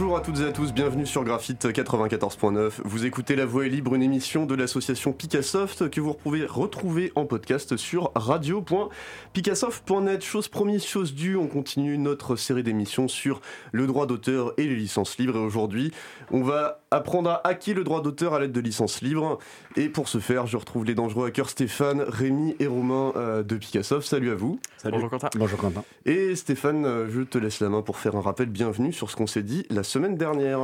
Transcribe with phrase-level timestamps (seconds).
[0.00, 2.80] Bonjour à toutes et à tous, bienvenue sur Graphite 94.9.
[2.86, 7.12] Vous écoutez La Voix est libre, une émission de l'association Picassoft que vous pouvez retrouver
[7.16, 10.24] en podcast sur radio.picassoft.net.
[10.24, 13.42] Chose promise, chose due, on continue notre série d'émissions sur
[13.72, 15.36] le droit d'auteur et les licences libres.
[15.36, 15.92] Et aujourd'hui,
[16.30, 19.38] on va apprendre à hacker le droit d'auteur à l'aide de licences libres.
[19.76, 23.56] Et pour ce faire, je retrouve les dangereux hackers Stéphane, Rémi et Romain euh, de
[23.56, 24.08] Picassoft.
[24.08, 24.58] Salut à vous.
[24.78, 24.94] Salut.
[24.94, 25.28] Bonjour Quentin.
[25.36, 25.84] Bonjour Quentin.
[26.06, 28.48] Et Stéphane, euh, je te laisse la main pour faire un rappel.
[28.48, 30.60] Bienvenue sur ce qu'on s'est dit la semaine dernière.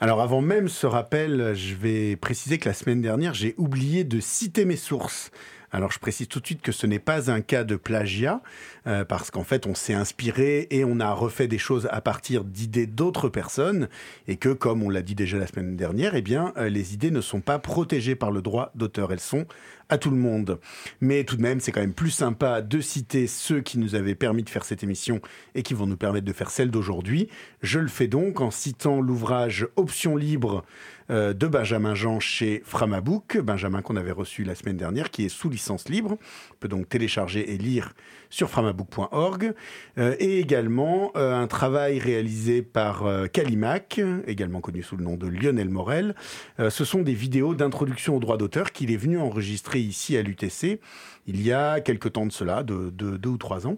[0.00, 4.20] Alors avant même ce rappel, je vais préciser que la semaine dernière, j'ai oublié de
[4.20, 5.30] citer mes sources.
[5.70, 8.40] Alors je précise tout de suite que ce n'est pas un cas de plagiat,
[8.86, 12.44] euh, parce qu'en fait on s'est inspiré et on a refait des choses à partir
[12.44, 13.88] d'idées d'autres personnes,
[14.28, 17.10] et que comme on l'a dit déjà la semaine dernière, eh bien euh, les idées
[17.10, 19.46] ne sont pas protégées par le droit d'auteur, elles sont
[19.88, 20.60] à tout le monde.
[21.00, 24.14] Mais tout de même, c'est quand même plus sympa de citer ceux qui nous avaient
[24.14, 25.20] permis de faire cette émission
[25.54, 27.28] et qui vont nous permettre de faire celle d'aujourd'hui.
[27.62, 30.64] Je le fais donc en citant l'ouvrage Option libre
[31.10, 35.30] euh, de Benjamin Jean chez Framabook, Benjamin qu'on avait reçu la semaine dernière, qui est
[35.30, 36.18] sous licence libre.
[36.50, 37.94] On peut donc télécharger et lire
[38.30, 39.52] sur framabook.org.
[39.98, 45.26] Euh, et également euh, un travail réalisé par Calimac, également connu sous le nom de
[45.26, 46.14] Lionel Morel.
[46.58, 50.80] ce sont des vidéos d'introduction au droit d'auteur qu'il est venu enregistrer ici à l'UTC
[51.26, 53.76] il y a quelque temps de cela, de deux ou trois ans.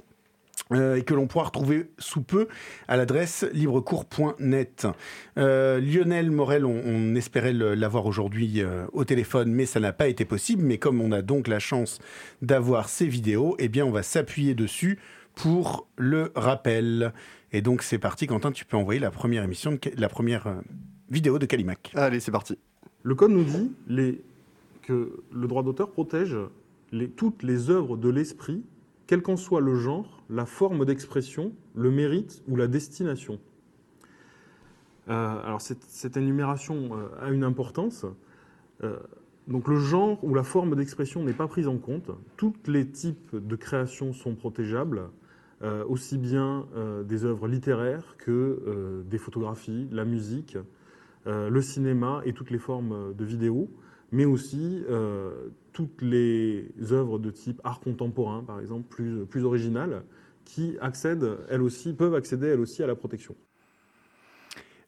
[0.73, 2.47] Euh, et que l'on pourra retrouver sous peu
[2.87, 4.87] à l'adresse librecours.net.
[5.37, 10.25] Euh, Lionel Morel, on, espérait l'avoir aujourd'hui euh, au téléphone, mais ça n'a pas été
[10.25, 10.63] possible.
[10.63, 11.99] Mais comme on a donc la chance
[12.41, 15.01] d'avoir ces vidéos, eh bien, on va s'appuyer dessus
[15.35, 17.13] pour le rappel.
[17.53, 18.29] Et donc, c'est parti.
[18.29, 20.55] Quentin, tu peux envoyer la première émission, la première
[21.09, 21.91] vidéo de Calimac.
[21.97, 22.57] Allez, c'est parti.
[23.03, 24.23] Le code nous dit les,
[24.83, 26.37] que le droit d'auteur protège
[26.93, 28.63] les, toutes les œuvres de l'esprit
[29.11, 33.41] quel qu'en soit le genre, la forme d'expression, le mérite ou la destination.
[35.09, 38.07] Euh, alors cette, énumération euh, a une importance.
[38.85, 39.01] Euh,
[39.49, 42.13] donc le genre ou la forme d'expression n'est pas prise en compte.
[42.37, 45.03] Tous les types de créations sont protégeables,
[45.89, 46.67] aussi bien
[47.05, 50.57] des œuvres littéraires que des photographies, la musique,
[51.27, 53.69] le cinéma et toutes les formes de vidéo
[54.13, 54.83] mais aussi
[55.73, 60.05] toutes les œuvres de type art contemporain, par exemple, plus, originales,
[60.45, 63.37] qui accèdent, elles aussi, peuvent accéder elles aussi à la protection.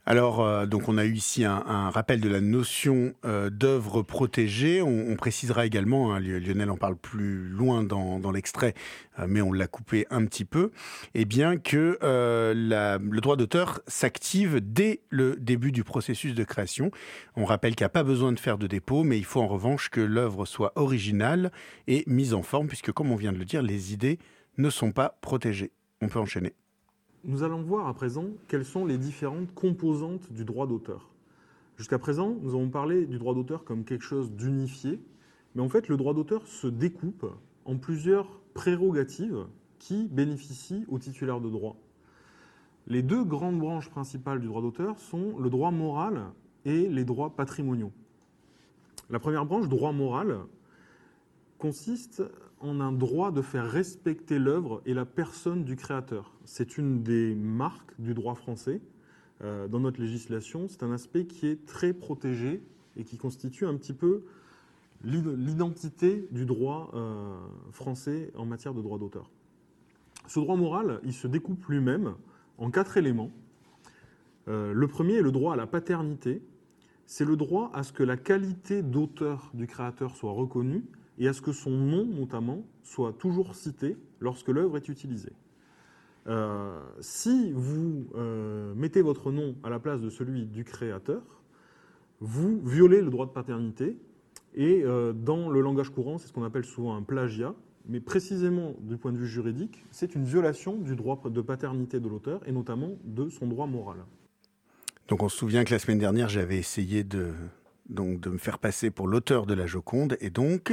[0.04, 4.82] Alors, euh, donc on a eu ici un, rappel de la notion euh, d'œuvre protégée.
[4.82, 8.74] On, précisera également, hein, Lionel en parle plus loin dans, l'extrait,
[9.20, 10.72] euh, mais on l'a coupé un petit peu,
[11.14, 16.90] eh bien que le droit d'auteur s'active dès le début du processus de création.
[17.36, 19.48] On rappelle qu'il n'y a pas besoin de faire de dépôt, mais il faut en
[19.48, 21.52] revanche que l'œuvre soit originale
[21.86, 24.18] et mise en forme, puisque comme on vient de le dire, les idées
[24.58, 25.70] ne sont pas protégées.
[26.00, 26.54] On peut enchaîner.
[27.24, 31.08] Nous allons voir à présent quelles sont les différentes composantes du droit d'auteur.
[31.76, 35.00] Jusqu'à présent, nous avons parlé du droit d'auteur comme quelque chose d'unifié,
[35.54, 37.24] mais en fait, le droit d'auteur se découpe
[37.64, 39.46] en plusieurs prérogatives
[39.78, 41.76] qui bénéficient aux titulaires de droit.
[42.88, 46.24] Les deux grandes branches principales du droit d'auteur sont le droit moral
[46.64, 47.92] et les droits patrimoniaux.
[49.10, 50.38] La première branche, droit moral,
[51.58, 52.24] consiste
[52.62, 56.32] en un droit de faire respecter l'œuvre et la personne du créateur.
[56.44, 58.80] C'est une des marques du droit français
[59.42, 60.66] euh, dans notre législation.
[60.68, 62.62] C'est un aspect qui est très protégé
[62.96, 64.22] et qui constitue un petit peu
[65.04, 67.36] l'identité du droit euh,
[67.72, 69.28] français en matière de droit d'auteur.
[70.28, 72.14] Ce droit moral, il se découpe lui-même
[72.58, 73.30] en quatre éléments.
[74.46, 76.40] Euh, le premier est le droit à la paternité.
[77.06, 80.84] C'est le droit à ce que la qualité d'auteur du créateur soit reconnue
[81.18, 85.32] et à ce que son nom, notamment, soit toujours cité lorsque l'œuvre est utilisée.
[86.28, 91.22] Euh, si vous euh, mettez votre nom à la place de celui du créateur,
[92.20, 93.96] vous violez le droit de paternité,
[94.54, 97.54] et euh, dans le langage courant, c'est ce qu'on appelle souvent un plagiat,
[97.88, 102.08] mais précisément du point de vue juridique, c'est une violation du droit de paternité de
[102.08, 103.98] l'auteur, et notamment de son droit moral.
[105.08, 107.32] Donc on se souvient que la semaine dernière, j'avais essayé de,
[107.88, 110.72] donc de me faire passer pour l'auteur de la Joconde, et donc,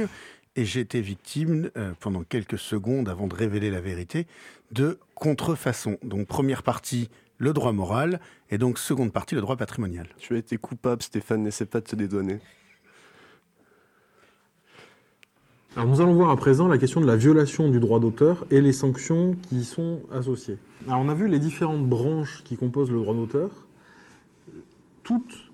[0.56, 4.26] et j'étais victime, euh, pendant quelques secondes avant de révéler la vérité,
[4.72, 5.98] de contrefaçon.
[6.02, 7.08] Donc première partie,
[7.38, 8.20] le droit moral,
[8.50, 10.08] et donc seconde partie, le droit patrimonial.
[10.18, 12.38] Tu as été coupable, Stéphane, n'essaie pas de te dédouaner.
[15.76, 18.60] Alors nous allons voir à présent la question de la violation du droit d'auteur et
[18.60, 20.58] les sanctions qui y sont associées.
[20.88, 23.50] Alors on a vu les différentes branches qui composent le droit d'auteur.
[25.04, 25.49] Toutes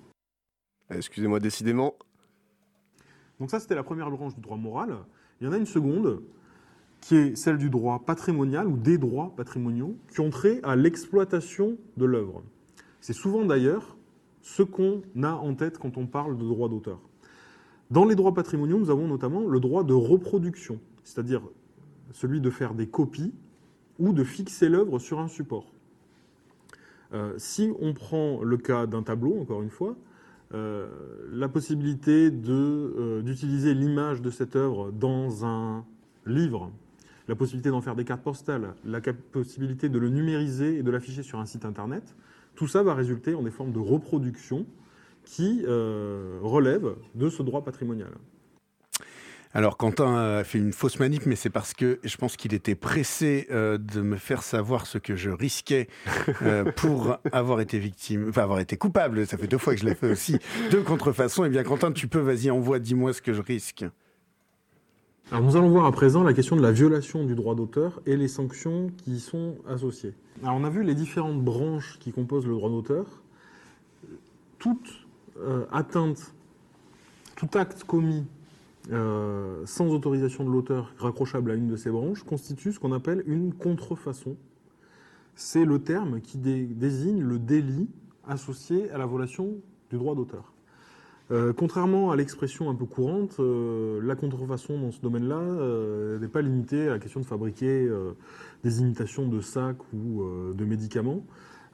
[0.91, 1.95] Excusez-moi, décidément.
[3.41, 4.97] Donc ça, c'était la première branche du droit moral.
[5.41, 6.23] Il y en a une seconde,
[7.01, 11.77] qui est celle du droit patrimonial ou des droits patrimoniaux, qui ont trait à l'exploitation
[11.97, 12.43] de l'œuvre.
[13.01, 13.97] C'est souvent d'ailleurs
[14.43, 17.01] ce qu'on a en tête quand on parle de droit d'auteur.
[17.91, 21.43] Dans les droits patrimoniaux, nous avons notamment le droit de reproduction, c'est-à-dire
[22.13, 23.33] celui de faire des copies
[23.99, 25.73] ou de fixer l'œuvre sur un support.
[27.13, 29.97] Euh, si on prend le cas d'un tableau, encore une fois,
[30.53, 35.85] la possibilité euh, d'utiliser l'image de cette œuvre dans un
[36.25, 36.71] livre,
[37.29, 41.23] la possibilité d'en faire des cartes postales, la possibilité de le numériser et de l'afficher
[41.23, 42.15] sur un site internet,
[42.55, 44.67] tout ça va résulter en des formes de reproduction
[45.25, 48.13] qui relèvent de ce droit patrimonial.
[49.57, 52.75] Alors Quentin a fait une fausse manip, mais c'est parce que je pense qu'il était
[52.75, 55.89] pressé euh, de me faire savoir ce que je risquais
[56.43, 59.27] euh, pour avoir été victime, enfin avoir été coupable.
[59.27, 60.37] Ça fait deux fois que je l'ai fait aussi
[60.71, 61.47] de contrefaçon.
[61.47, 63.87] Eh bien Quentin, tu peux, vas-y, envoie, dis-moi ce que je risque.
[65.33, 68.19] Alors nous allons voir à présent la question de la violation du droit d'auteur et
[68.19, 70.13] les sanctions qui y sont associées.
[70.43, 73.07] Alors on a vu les différentes branches qui composent le droit d'auteur.
[74.59, 75.07] Toute
[75.39, 76.35] euh, atteinte,
[77.37, 78.27] tout acte commis
[78.93, 83.25] euh, sans autorisation de l'auteur raccrochable à une de ces branches, constitue ce qu'on appelle
[83.27, 84.37] une contrefaçon.
[85.35, 87.89] C'est le terme qui désigne le délit
[88.29, 89.57] associé à la violation
[89.91, 90.53] du droit d'auteur.
[91.33, 96.41] Euh, contrairement à l'expression un peu courante, euh, la contrefaçon dans ce domaine-là n'est pas
[96.41, 97.91] limitée à la question de fabriquer
[98.63, 100.23] des imitations de sacs ou
[100.55, 101.25] de médicaments.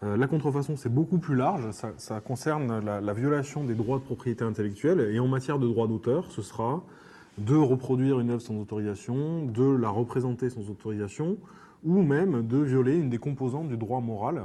[0.00, 5.10] la contrefaçon, c'est beaucoup plus large, ça, concerne la, violation des droits de propriété intellectuelle,
[5.12, 6.82] et en matière de droit d'auteur, ce sera
[7.38, 11.38] de reproduire une œuvre sans autorisation, de la représenter sans autorisation,
[11.84, 14.42] ou même de violer une des composantes du droit moral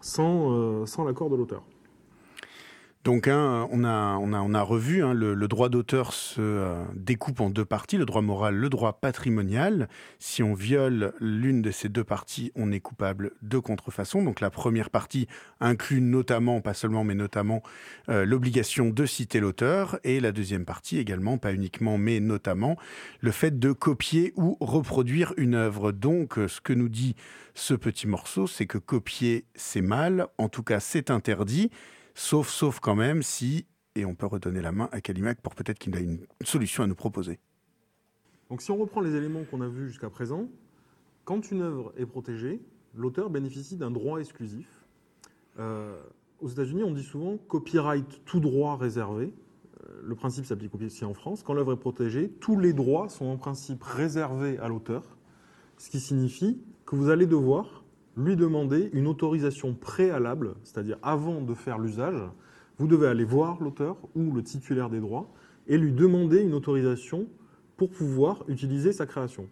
[0.00, 1.62] sans, euh, l'accord de l'auteur.
[3.04, 7.96] Donc, hein, on, a, revu, hein, le, droit d'auteur se euh, découpe en deux parties,
[7.96, 9.88] le droit moral, le droit patrimonial.
[10.18, 14.22] Si on viole l'une de ces deux parties, on est coupable de contrefaçon.
[14.22, 15.28] Donc, la première partie
[15.60, 17.62] inclut notamment, pas seulement, mais notamment,
[18.08, 19.98] euh, l'obligation de citer l'auteur.
[20.02, 22.76] Et la deuxième partie également, pas uniquement, mais notamment,
[23.20, 25.92] le fait de copier ou reproduire une œuvre.
[25.92, 27.14] Donc, euh, ce que nous dit
[27.54, 30.26] ce petit morceau, c'est que copier, c'est mal.
[30.36, 31.70] En tout cas, c'est interdit.
[32.20, 35.78] Sauf, sauf quand même si, et on peut redonner la main à Kalimak pour peut-être
[35.78, 37.38] qu'il a une solution à nous proposer.
[38.50, 40.48] Donc si on reprend les éléments qu'on a vus jusqu'à présent,
[41.24, 42.60] quand une œuvre est protégée,
[42.92, 44.66] l'auteur bénéficie d'un droit exclusif.
[45.60, 45.96] Euh,
[46.40, 49.32] aux États-Unis, on dit souvent copyright, tout droit réservé.
[49.84, 51.44] Euh, le principe s'applique aussi en France.
[51.44, 55.04] Quand l'œuvre est protégée, tous les droits sont en principe réservés à l'auteur,
[55.76, 57.84] ce qui signifie que vous allez devoir
[58.18, 62.20] lui demander une autorisation préalable, c'est-à-dire avant de faire l'usage,
[62.78, 65.32] vous devez aller voir l'auteur ou le titulaire des droits
[65.66, 67.26] et lui demander une autorisation
[67.76, 69.48] pour pouvoir utiliser sa création.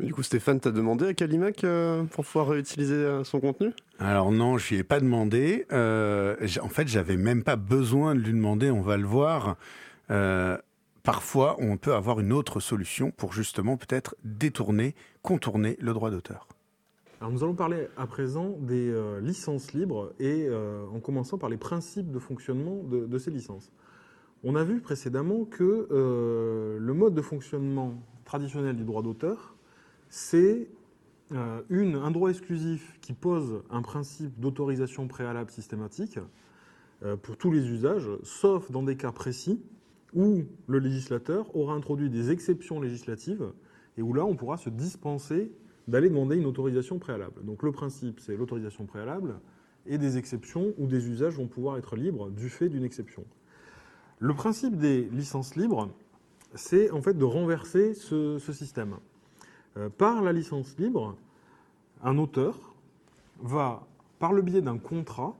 [0.00, 3.72] du coup, Stéphane, t'as demandé à Kalimac euh, pour pouvoir réutiliser euh, son contenu?
[3.98, 5.66] Alors non, je lui ai pas demandé.
[5.72, 8.70] Euh, en fait, j'avais même pas besoin de lui demander.
[8.70, 9.56] On va le voir.
[11.02, 16.48] parfois, on peut avoir une autre solution pour justement peut-être détourner, contourner le droit d'auteur.
[17.22, 21.56] Nous allons parler à présent des euh, licences libres et euh, en commençant par les
[21.56, 23.72] principes de fonctionnement de, ces licences.
[24.44, 29.56] On a vu précédemment que euh, le mode de fonctionnement traditionnel du droit d'auteur,
[30.10, 30.68] c'est
[31.32, 36.20] un droit exclusif qui pose un principe d'autorisation préalable systématique
[37.22, 39.60] pour tous les usages, sauf dans des cas précis
[40.14, 43.50] où le législateur aura introduit des exceptions législatives
[43.96, 45.50] et où là on pourra se dispenser
[45.88, 47.44] d'aller demander une autorisation préalable.
[47.44, 49.40] Donc le principe, c'est l'autorisation préalable
[49.86, 53.24] et des exceptions où des usages vont pouvoir être libres du fait d'une exception.
[54.18, 55.90] Le principe des licences libres,
[56.54, 58.96] c'est en fait de renverser ce, système.
[59.76, 61.16] Euh, par la licence libre,
[62.02, 62.74] un auteur
[63.40, 63.86] va,
[64.18, 65.36] par le biais d'un contrat,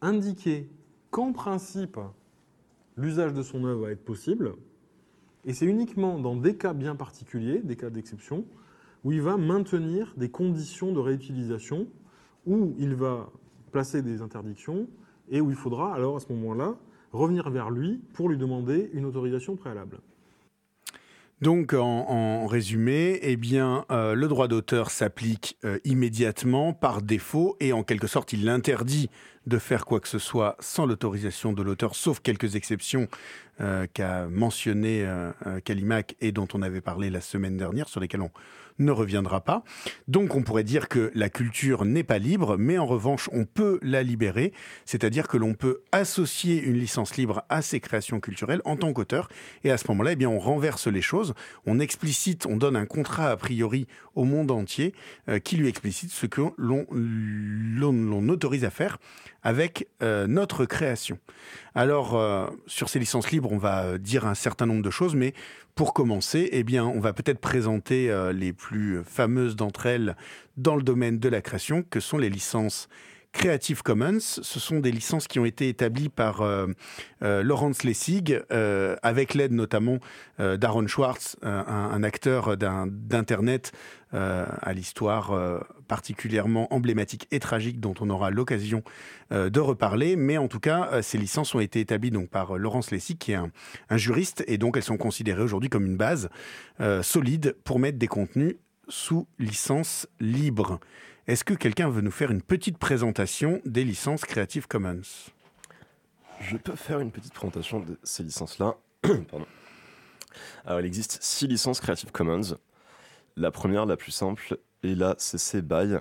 [0.00, 0.68] indiquer
[1.10, 1.98] qu'en principe,
[2.96, 4.54] l'usage de son œuvre va être possible,
[5.44, 8.44] et c'est uniquement dans des cas bien particuliers, des cas d'exception,
[9.04, 11.86] où il va maintenir des conditions de réutilisation,
[12.46, 13.30] où il va
[13.72, 14.88] placer des interdictions,
[15.30, 16.76] et où il faudra alors à ce moment-là
[17.12, 19.98] revenir vers lui pour lui demander une autorisation préalable.
[21.40, 27.72] Donc, en, résumé, eh bien, euh, le droit d'auteur s'applique euh, immédiatement par défaut et
[27.72, 29.08] en quelque sorte, il interdit
[29.46, 33.06] de faire quoi que ce soit sans l'autorisation de l'auteur, sauf quelques exceptions
[33.60, 35.08] euh, qu'a mentionné
[35.64, 38.32] Kalimak et dont on avait parlé la semaine dernière, sur lesquelles on
[38.78, 39.62] ne reviendra pas.
[40.06, 43.78] Donc on pourrait dire que la culture n'est pas libre, mais en revanche on peut
[43.82, 44.52] la libérer,
[44.84, 49.28] c'est-à-dire que l'on peut associer une licence libre à ses créations culturelles en tant qu'auteur,
[49.64, 51.34] et à ce moment-là, eh bien on renverse les choses,
[51.66, 54.94] on explicite, on donne un contrat a priori au monde entier
[55.28, 58.98] euh, qui lui explicite ce que l'on autorise à faire
[59.42, 61.18] avec euh, notre création.
[61.74, 65.32] Alors, euh, sur ces licences libres, on va dire un certain nombre de choses, mais
[65.78, 70.16] pour commencer, eh on va peut-être présenter les plus fameuses d'entre elles
[70.56, 72.88] dans le domaine de la création, que sont les licences
[73.38, 74.18] Creative Commons.
[74.18, 76.66] Ce sont des licences qui ont été établies par euh,
[77.22, 79.98] euh, Laurence Lessig, euh, avec l'aide notamment
[80.38, 83.72] d'Aaron Schwartz, un, acteur d'Internet
[84.12, 85.32] à l'histoire
[85.88, 88.82] particulièrement emblématique et tragique dont on aura l'occasion
[89.32, 90.14] de reparler.
[90.14, 93.36] Mais en tout cas, ces licences ont été établies donc par Laurence Lessig, qui est
[93.36, 93.50] un,
[93.90, 96.28] un, juriste, et donc elles sont considérées aujourd'hui comme une base
[97.02, 98.54] solide pour mettre des contenus
[98.88, 100.78] sous licence libre.
[101.28, 105.02] Est-ce que quelqu'un veut nous faire une petite présentation des licences Creative Commons?
[106.40, 108.78] Je peux faire une petite présentation de ces licences-là.
[110.64, 112.56] Alors, il existe six licences Creative Commons.
[113.36, 115.98] La première, la plus simple, est la CC BY,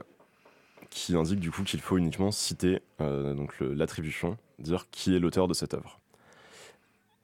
[0.89, 5.49] qui indique du coup qu'il faut uniquement citer euh, donc l'attribution, dire qui est l'auteur
[5.49, 5.99] de cette œuvre.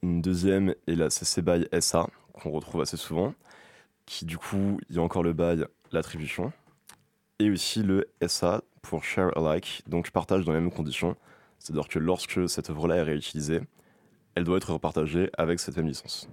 [0.02, 3.34] Une deuxième est la CC BY SA, qu'on retrouve assez souvent,
[4.06, 6.52] qui du coup, il y a encore le BY, l'attribution,
[7.40, 11.16] et aussi le SA pour share alike, donc partage dans les mêmes conditions.
[11.60, 13.62] C'est-à-dire que lorsque cette œuvre-là est réutilisée,
[14.36, 16.28] elle doit être repartagée avec cette même licence.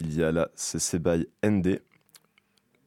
[0.00, 1.80] Il y a la CC by ND.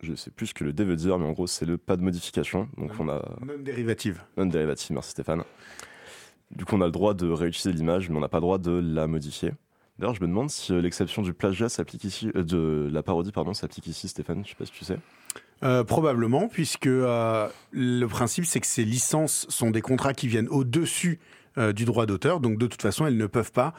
[0.02, 1.96] Je sais plus ce que le D veut dire, mais en gros, c'est le pas
[1.96, 2.70] de modification.
[2.78, 3.24] Donc on a.
[3.42, 4.22] Non dérivative.
[4.38, 5.44] Non dérivative, merci Stéphane.
[6.52, 8.58] Du coup, on a le droit de réutiliser l'image, mais on n'a pas le droit
[8.58, 9.54] de la modifier.
[9.98, 13.54] D'ailleurs, je me demande si l'exception du plagiat s'applique ici, euh, de la parodie, pardon,
[13.54, 14.44] s'applique ici, Stéphane.
[14.44, 15.00] Je sais pas si tu sais.
[15.64, 20.50] Euh, probablement, puisque euh, le principe, c'est que ces licences sont des contrats qui viennent
[20.50, 21.20] au-dessus
[21.58, 22.42] euh, du droit d'auteur.
[22.42, 23.74] Donc, de toute façon, elles ne peuvent pas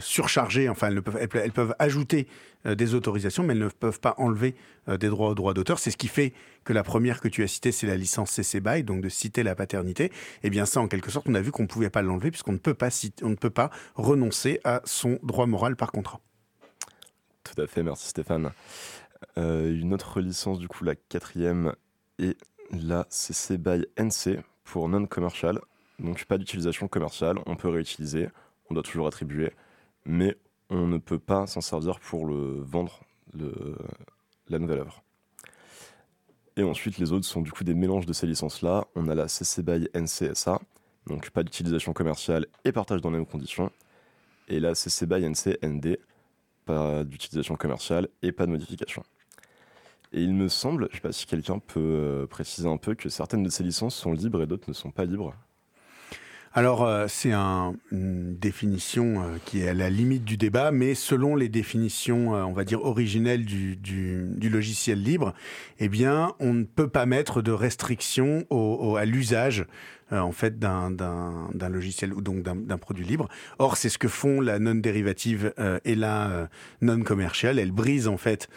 [0.00, 2.26] surcharger, enfin, elles, peuvent, elles, peuvent ajouter
[2.64, 4.54] des autorisations, mais elles ne peuvent pas enlever
[4.86, 5.78] des droits au droit d'auteur.
[5.78, 6.32] C'est ce qui fait
[6.64, 9.42] que la première que tu as citée, c'est la licence CC BY, donc de citer
[9.42, 10.10] la paternité.
[10.42, 12.52] Eh bien, ça, en quelque sorte, on a vu qu'on ne pouvait pas l'enlever, puisqu'on
[12.52, 12.88] ne, peut pas
[13.22, 16.20] on ne peut pas renoncer à son droit moral par contrat.
[17.44, 18.50] Tout à fait, merci Stéphane.
[19.38, 21.74] Euh, une autre licence, du coup, la quatrième,
[22.18, 22.36] est
[22.72, 25.60] la CC by NC pour non-commercial.
[25.98, 28.28] Donc pas d'utilisation commerciale, on peut réutiliser,
[28.70, 29.52] on doit toujours attribuer,
[30.04, 30.36] mais
[30.70, 33.00] on ne peut pas s'en servir pour le vendre
[33.34, 35.02] la nouvelle œuvre.
[36.56, 38.86] Et ensuite, les autres sont du coup des mélanges de ces licences-là.
[38.94, 40.60] On a la CC by NCSA,
[41.06, 43.70] donc pas d'utilisation commerciale et partage dans les mêmes conditions.
[44.48, 45.98] Et la CC by NCND,
[46.64, 49.02] pas d'utilisation commerciale et pas de modification.
[50.12, 52.94] Et il me semble, je ne sais pas si quelqu'un peut euh, préciser un peu,
[52.94, 55.34] que certaines de ces licences sont libres et d'autres ne sont pas libres.
[56.52, 61.36] Alors, euh, c'est une définition euh, qui est à la limite du débat, mais selon
[61.36, 65.32] les définitions, on va dire, originelles du, logiciel libre,
[65.78, 68.44] eh bien, on ne peut pas mettre de restrictions
[68.96, 69.64] à l'usage
[70.10, 73.28] en fait d'un logiciel ou donc d'un produit libre.
[73.60, 76.48] Or, c'est ce que font la non dérivative et la
[76.80, 77.60] non commerciale.
[77.60, 78.48] Elles brisent en fait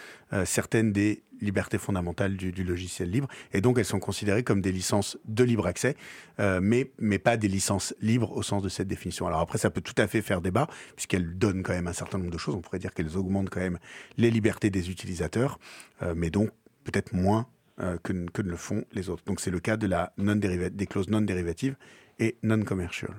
[0.45, 3.27] certaines des liberté fondamentale du, logiciel libre.
[3.51, 5.95] Et donc, elles sont considérées comme des licences de libre accès,
[6.39, 9.27] euh, mais, mais pas des licences libres au sens de cette définition.
[9.27, 12.17] Alors après, ça peut tout à fait faire débat, puisqu'elles donnent quand même un certain
[12.17, 12.55] nombre de choses.
[12.55, 13.79] On pourrait dire qu'elles augmentent quand même
[14.17, 15.59] les libertés des utilisateurs,
[16.01, 16.50] euh, mais donc
[16.83, 17.47] peut-être moins
[17.79, 19.23] euh, que, que, ne le font les autres.
[19.25, 21.75] Donc c'est le cas de la non des clauses non dérivatives
[22.19, 23.13] et non commercial.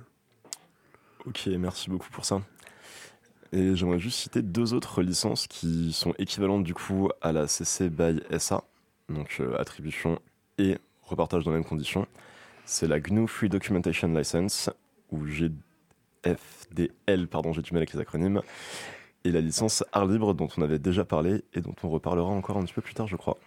[1.27, 2.43] Ok, merci beaucoup pour ça.
[3.57, 7.89] Et j'aimerais juste citer deux autres licences qui sont équivalentes du coup à la CC
[7.89, 8.65] by SA,
[9.09, 10.19] donc euh, attribution
[10.59, 12.09] et repartage dans les mêmes conditions.
[12.65, 14.71] C'est la GNU Free Documentation License,
[15.13, 18.41] ou GFDL, pardon, j'ai du mal avec les acronymes,
[19.23, 22.57] et la licence Art Libre dont on avait déjà parlé et dont on reparlera encore
[22.57, 23.39] un petit peu plus tard, je crois.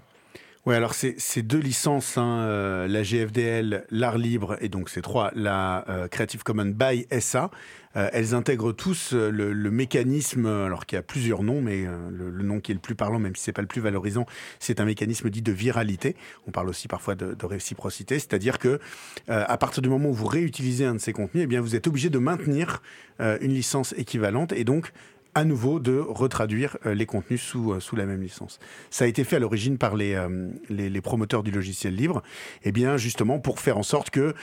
[0.68, 5.32] Oui, alors c'est deux licences, hein, euh, la GFDL, l'art libre, et donc c'est trois,
[5.34, 7.52] la euh, Creative Commons by SA.
[7.96, 12.60] Euh, elles intègrent tous le, mécanisme, alors qu'il y a plusieurs noms, mais le, nom
[12.60, 14.26] qui est le plus parlant, même si c'est pas le plus valorisant,
[14.60, 16.18] c'est un mécanisme dit de viralité.
[16.50, 18.82] On parle aussi parfois de, de réciprocité, c'est-à-dire que
[19.30, 21.88] à partir du moment où vous réutilisez un de ces contenus, eh bien vous êtes
[21.88, 22.82] obligé de maintenir
[23.20, 24.92] une licence équivalente, et donc
[25.38, 28.58] à nouveau de retraduire euh, les contenus sous, euh, sous la même licence.
[28.90, 32.24] Ça a été fait à l'origine par les, euh, les, promoteurs du logiciel libre,
[32.64, 34.34] et eh bien justement pour faire en sorte qu'il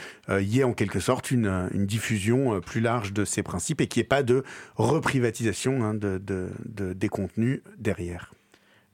[0.41, 4.01] y ait en quelque sorte une, une, diffusion plus large de ces principes et qu'il
[4.01, 4.45] n'y ait pas de
[4.77, 8.33] reprivatisation hein, de, de, des contenus derrière.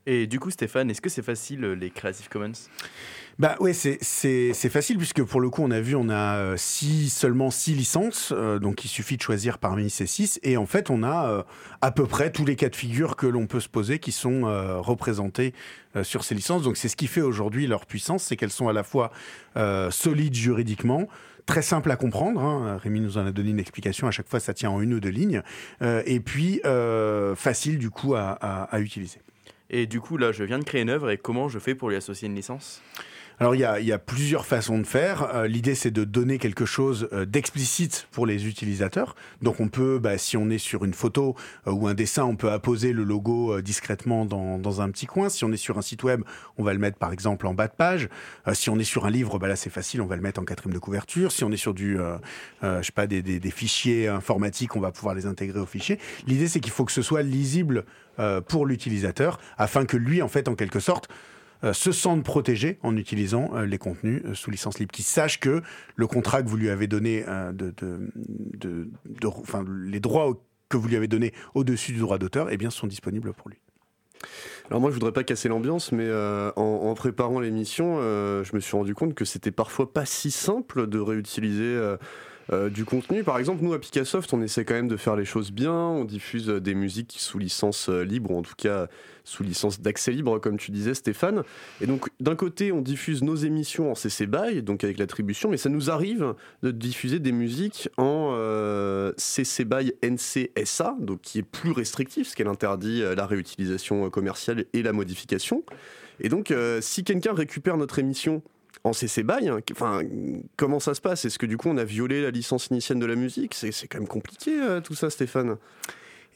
[0.07, 2.53] Et du coup, Stéphane, est-ce que c'est facile les Creative Commons?
[3.41, 7.09] Bah ouais, c'est facile puisque pour le coup, on a vu, on a euh, six,
[7.09, 10.91] seulement six licences, euh, donc il suffit de choisir parmi ces six, et en fait,
[10.91, 11.43] on a euh,
[11.81, 14.43] à peu près tous les cas de figure que l'on peut se poser qui sont
[14.79, 15.55] représentés
[16.03, 16.61] sur ces licences.
[16.61, 19.11] Donc c'est ce qui fait aujourd'hui leur puissance, c'est qu'elles sont à la fois
[19.89, 21.07] solides juridiquement,
[21.47, 22.41] très simples à comprendre.
[22.41, 22.77] Hein.
[22.77, 24.05] Rémi nous en a donné une explication.
[24.05, 25.41] À chaque fois, ça tient en une ou deux lignes.
[25.81, 26.61] et puis,
[27.35, 29.17] facile du coup à, à, utiliser.
[29.71, 31.89] Et du coup, là, je viens de créer une œuvre et comment je fais pour
[31.89, 32.83] lui associer une licence?
[33.41, 35.23] Alors il y a, y a, plusieurs façons de faire.
[35.33, 39.15] Euh, l'idée c'est de donner quelque chose euh, d'explicite pour les utilisateurs.
[39.41, 42.35] Donc on peut, bah, si on est sur une photo euh, ou un dessin, on
[42.35, 45.27] peut apposer le logo discrètement dans, dans, un petit coin.
[45.29, 46.21] Si on est sur un site web,
[46.59, 48.09] on va le mettre par exemple en bas de page.
[48.53, 50.45] si on est sur un livre, bah, là c'est facile, on va le mettre en
[50.45, 51.31] quatrième de couverture.
[51.31, 51.97] Si on est sur du,
[52.61, 55.97] je sais pas, des, des, des, fichiers informatiques, on va pouvoir les intégrer au fichier.
[56.27, 57.85] L'idée c'est qu'il faut que ce soit lisible
[58.47, 61.13] pour l'utilisateur afin que lui, en fait, en quelque sorte, euh,
[61.73, 65.61] se sentent protégés en utilisant euh, les contenus euh, sous licence libre, qui sachent que
[65.95, 67.23] le contrat que vous lui avez donné,
[69.85, 70.33] les droits
[70.69, 73.57] que vous lui avez donnés au-dessus du droit d'auteur, eh bien, sont disponibles pour lui.
[74.69, 76.07] Alors moi je voudrais pas casser l'ambiance, mais
[76.55, 80.99] en, préparant l'émission, je me suis rendu compte que c'était parfois pas si simple de
[80.99, 81.97] réutiliser euh,
[82.69, 83.23] du contenu.
[83.23, 85.73] Par exemple, nous à Picassoft, on essaie quand même de faire les choses bien.
[85.73, 88.87] On diffuse euh, des musiques sous licence euh, libre, ou en tout cas
[89.23, 91.43] sous licence d'accès libre, comme tu disais, Stéphane.
[91.79, 95.57] Et donc, d'un côté, on diffuse nos émissions en CC BY, donc avec l'attribution, mais
[95.57, 98.35] ça nous arrive de diffuser des musiques en
[99.17, 104.81] CC BY NCSA, donc qui est plus restrictif, ce qu'elle interdit la réutilisation commerciale et
[104.81, 105.63] la modification.
[106.19, 108.41] Et donc, si quelqu'un récupère notre émission
[108.83, 109.49] en CC BY.
[109.49, 110.01] Hein, enfin,
[110.57, 111.25] comment ça se passe?
[111.25, 113.53] Est-ce que du coup on a violé la licence initiale de la musique?
[113.53, 115.57] C'est quand même compliqué euh, tout ça, Stéphane.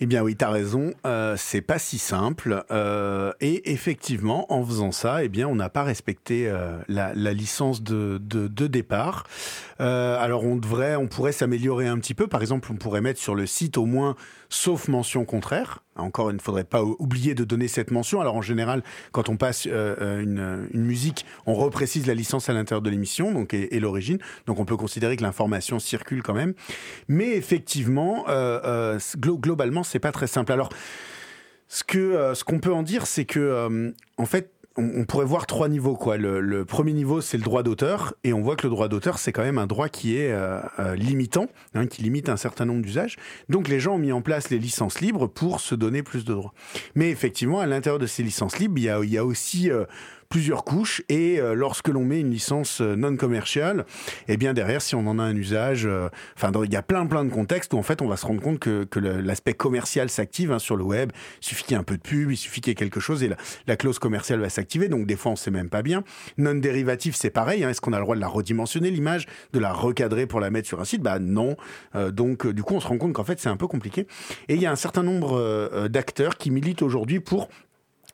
[0.01, 2.65] Eh bien oui, tu as raison, euh, c'est pas si simple.
[2.69, 6.51] Euh, et effectivement, en faisant ça, eh bien, on n'a pas respecté
[6.89, 9.25] la, licence de, de, départ.
[9.79, 12.27] alors on devrait, on pourrait s'améliorer un petit peu.
[12.27, 14.17] Par exemple, on pourrait mettre sur le site au moins,
[14.49, 15.83] sauf mention contraire.
[15.95, 18.19] Encore, il ne faudrait pas oublier de donner cette mention.
[18.19, 22.89] Alors en général, quand on passe une, musique, on reprécise la licence à l'intérieur de
[22.89, 24.17] l'émission, donc et, l'origine.
[24.45, 26.53] Donc on peut considérer que l'information circule quand même.
[27.07, 28.25] Mais effectivement,
[29.17, 30.51] globalement c'est pas très simple.
[30.51, 30.69] Alors,
[31.67, 35.25] ce que euh, ce qu'on peut en dire, c'est que euh, en fait, on, pourrait
[35.25, 35.95] voir trois niveaux.
[35.95, 36.17] Quoi.
[36.17, 39.31] Le, premier niveau, c'est le droit d'auteur, et on voit que le droit d'auteur, c'est
[39.31, 40.61] quand même un droit qui est euh,
[40.95, 43.15] limitant, hein, qui limite un certain nombre d'usages.
[43.49, 46.33] Donc les gens ont mis en place les licences libres pour se donner plus de
[46.33, 46.53] droits.
[46.95, 49.69] Mais effectivement, à l'intérieur de ces licences libres, il y a, il y a aussi
[50.35, 53.85] plusieurs couches et euh, lorsque l'on met une licence euh, non commerciale,
[54.27, 57.05] eh bien derrière, si on en a un usage, euh, enfin il y a plein
[57.05, 60.09] plein de contextes où en fait on va se rendre compte que, que l'aspect commercial
[60.09, 61.13] s'active hein, sur le web.
[61.41, 62.99] Il suffit qu'il y ait un peu de pub, il suffit qu'il y ait quelque
[62.99, 64.89] chose et la, la clause commerciale va s'activer.
[64.89, 66.03] Donc des fois on sait même pas bien.
[66.37, 67.63] Non dérivatif, c'est pareil.
[67.63, 70.49] Hein, Est-ce qu'on a le droit de la redimensionner l'image, de la recadrer pour la
[70.49, 71.01] mettre sur un site?
[71.01, 71.55] Bah non.
[72.11, 74.05] donc du coup on se rend compte qu'en fait c'est un peu compliqué.
[74.49, 77.47] Et il y a un certain nombre d'acteurs qui militent aujourd'hui pour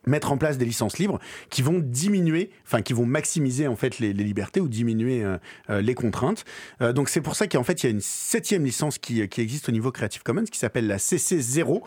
[0.05, 3.99] mettre en place des licences libres qui vont diminuer, enfin qui vont maximiser en fait
[3.99, 5.37] les, libertés ou diminuer euh,
[5.69, 6.43] euh, les contraintes.
[6.81, 9.69] Euh, donc c'est pour ça qu'en fait il y a une septième licence qui, existe
[9.69, 11.81] au niveau Creative Commons qui s'appelle la CC0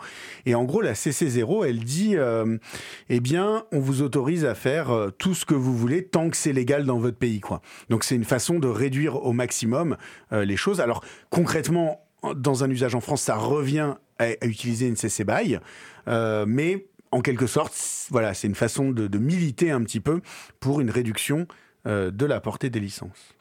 [0.45, 2.15] et en gros la CC0 elle dit
[3.09, 6.53] eh bien on vous autorise à faire tout ce que vous voulez tant que c'est
[6.53, 7.61] légal dans votre pays quoi.
[7.89, 9.97] Donc c'est une façon de réduire au maximum
[10.31, 10.81] les choses.
[10.81, 15.59] Alors concrètement dans un usage en France ça revient à, à utiliser une CC BY
[16.07, 17.73] mais en quelque sorte,
[18.09, 20.19] voilà, c'est une façon de, militer un petit peu
[20.59, 21.47] pour une réduction
[21.87, 23.34] euh, de la portée des licences.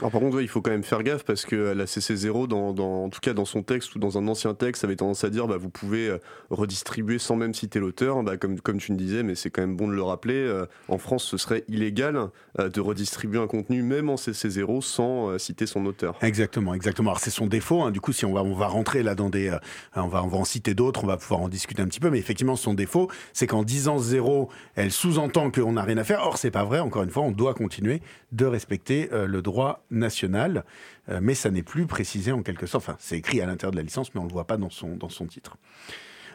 [0.00, 3.08] Alors par contre, il faut quand même faire gaffe parce que la CC0, dans, en
[3.08, 5.56] tout cas dans son texte ou dans un ancien texte, avait tendance à dire bah,
[5.56, 6.18] vous pouvez euh,
[6.50, 9.88] redistribuer sans même citer l'auteur, bah, comme, tu me disais, mais c'est quand même bon
[9.88, 10.34] de le rappeler.
[10.34, 12.28] Euh, en France, ce serait illégal
[12.58, 16.18] euh, de redistribuer un contenu même en CC0 sans citer son auteur.
[16.20, 17.12] Exactement, exactement.
[17.12, 17.80] Alors c'est son défaut.
[17.80, 17.90] Hein.
[17.90, 19.56] Du coup, si on va, rentrer là dans des,
[19.94, 22.10] on va, en citer d'autres, on va pouvoir en discuter un petit peu.
[22.10, 26.20] Mais effectivement, son défaut, c'est qu'en disant zéro, elle sous-entend qu'on n'a rien à faire.
[26.20, 26.80] Or, c'est pas vrai.
[26.80, 30.64] Encore une fois, on doit continuer de respecter le droit national,
[31.08, 32.84] euh, mais ça n'est plus précisé en quelque sorte.
[32.84, 34.70] Enfin, c'est écrit à l'intérieur de la licence, mais on ne le voit pas dans
[34.70, 35.56] son, dans son titre.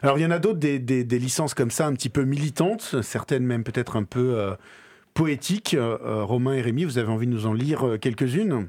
[0.02, 3.02] Alors, il y en a d'autres, des, des, licences comme ça, un petit peu militantes,
[3.02, 4.54] certaines même peut-être un peu euh,
[5.14, 5.74] poétiques.
[5.74, 8.68] Euh, Romain et Rémi, vous avez envie de nous en lire quelques-unes?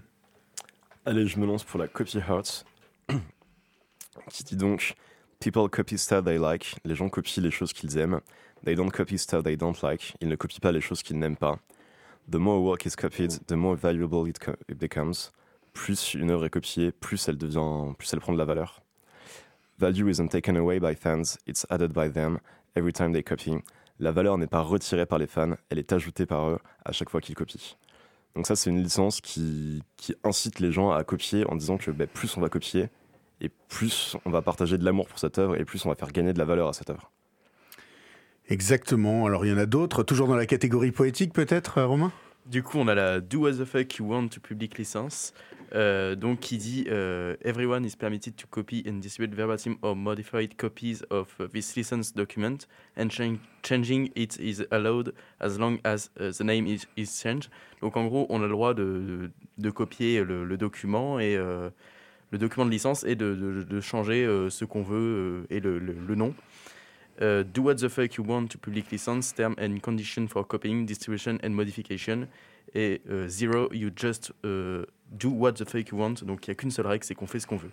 [1.05, 2.65] Allez, je me lance pour la Copy Heart,
[4.29, 4.95] qui dit donc
[5.43, 6.77] People copy stuff they like.
[6.85, 8.21] Les gens copient les choses qu'ils aiment.
[8.63, 10.15] They don't copy stuff they don't like.
[10.21, 11.59] Ils ne copient pas les choses qu'ils n'aiment pas.
[12.29, 14.39] The more work is copied, the more valuable it,
[14.79, 15.31] becomes.
[15.73, 18.81] Plus une œuvre est copiée, plus elle devient, plus elle prend de la valeur.
[19.79, 22.39] Value isn't taken away by fans, it's added by them
[22.75, 23.57] every time they copy.
[23.99, 27.09] la valeur n'est pas retirée par les fans, elle est ajoutée par eux à chaque
[27.09, 27.75] fois qu'ils copient.
[28.36, 31.91] Donc ça, c'est une licence qui, qui, incite les gens à copier en disant que
[31.91, 32.89] bah, plus on va copier,
[33.41, 36.12] et plus on va partager de l'amour pour cette œuvre, et plus on va faire
[36.12, 37.12] gagner de la valeur à cette œuvre.
[38.49, 39.25] Exactement.
[39.25, 42.12] Alors il y en a d'autres, toujours dans la catégorie poétique peut-être, euh, Romain?
[42.45, 45.34] Du coup, on a la Do What the Fuck You Want to Public License,
[45.73, 50.58] euh, donc qui dit euh, Everyone is permitted to copy and distribute verbatim or modified
[50.58, 53.08] copies of this license document, and
[53.63, 57.49] changing it is allowed as long as uh, the name is, changed.
[57.82, 62.65] Donc en gros, on a le droit de, de, copier le, document et le document
[62.65, 66.34] de licence et de, de, changer ce qu'on veut et le, le nom.
[67.21, 70.86] Uh, do what the fuck you want to public license, term and condition for copying,
[70.86, 72.28] distribution and modification.
[72.73, 76.23] Et uh, zero, you just uh, do what the fuck you want.
[76.26, 77.71] Donc il n'y a qu'une seule règle, c'est qu'on fait ce qu'on veut.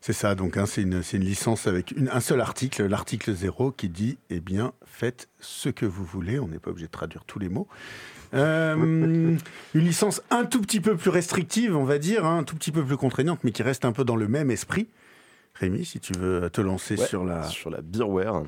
[0.00, 4.18] C'est ça, donc hein, c'est une, licence avec un seul article, l'article 0, qui dit
[4.30, 6.38] Eh bien, faites ce que vous voulez.
[6.38, 7.66] On n'est pas obligé de traduire tous les mots.
[8.34, 8.74] Euh,
[9.74, 12.72] une licence un tout petit peu plus restrictive, on va dire, hein, un tout petit
[12.72, 14.88] peu plus contraignante, mais qui reste un peu dans le même esprit.
[15.58, 17.44] Rémi, si tu veux te lancer ouais, sur la...
[17.44, 18.42] Sur la beerware.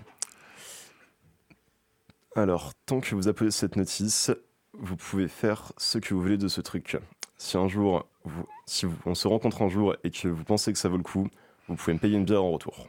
[2.36, 4.30] Alors, tant que vous appelez cette notice,
[4.74, 6.98] vous pouvez faire ce que vous voulez de ce truc.
[7.36, 10.72] Si un jour, vous, si vous, on se rencontre un jour et que vous pensez
[10.72, 11.28] que ça vaut le coup,
[11.66, 12.88] vous pouvez me payer une bière en retour.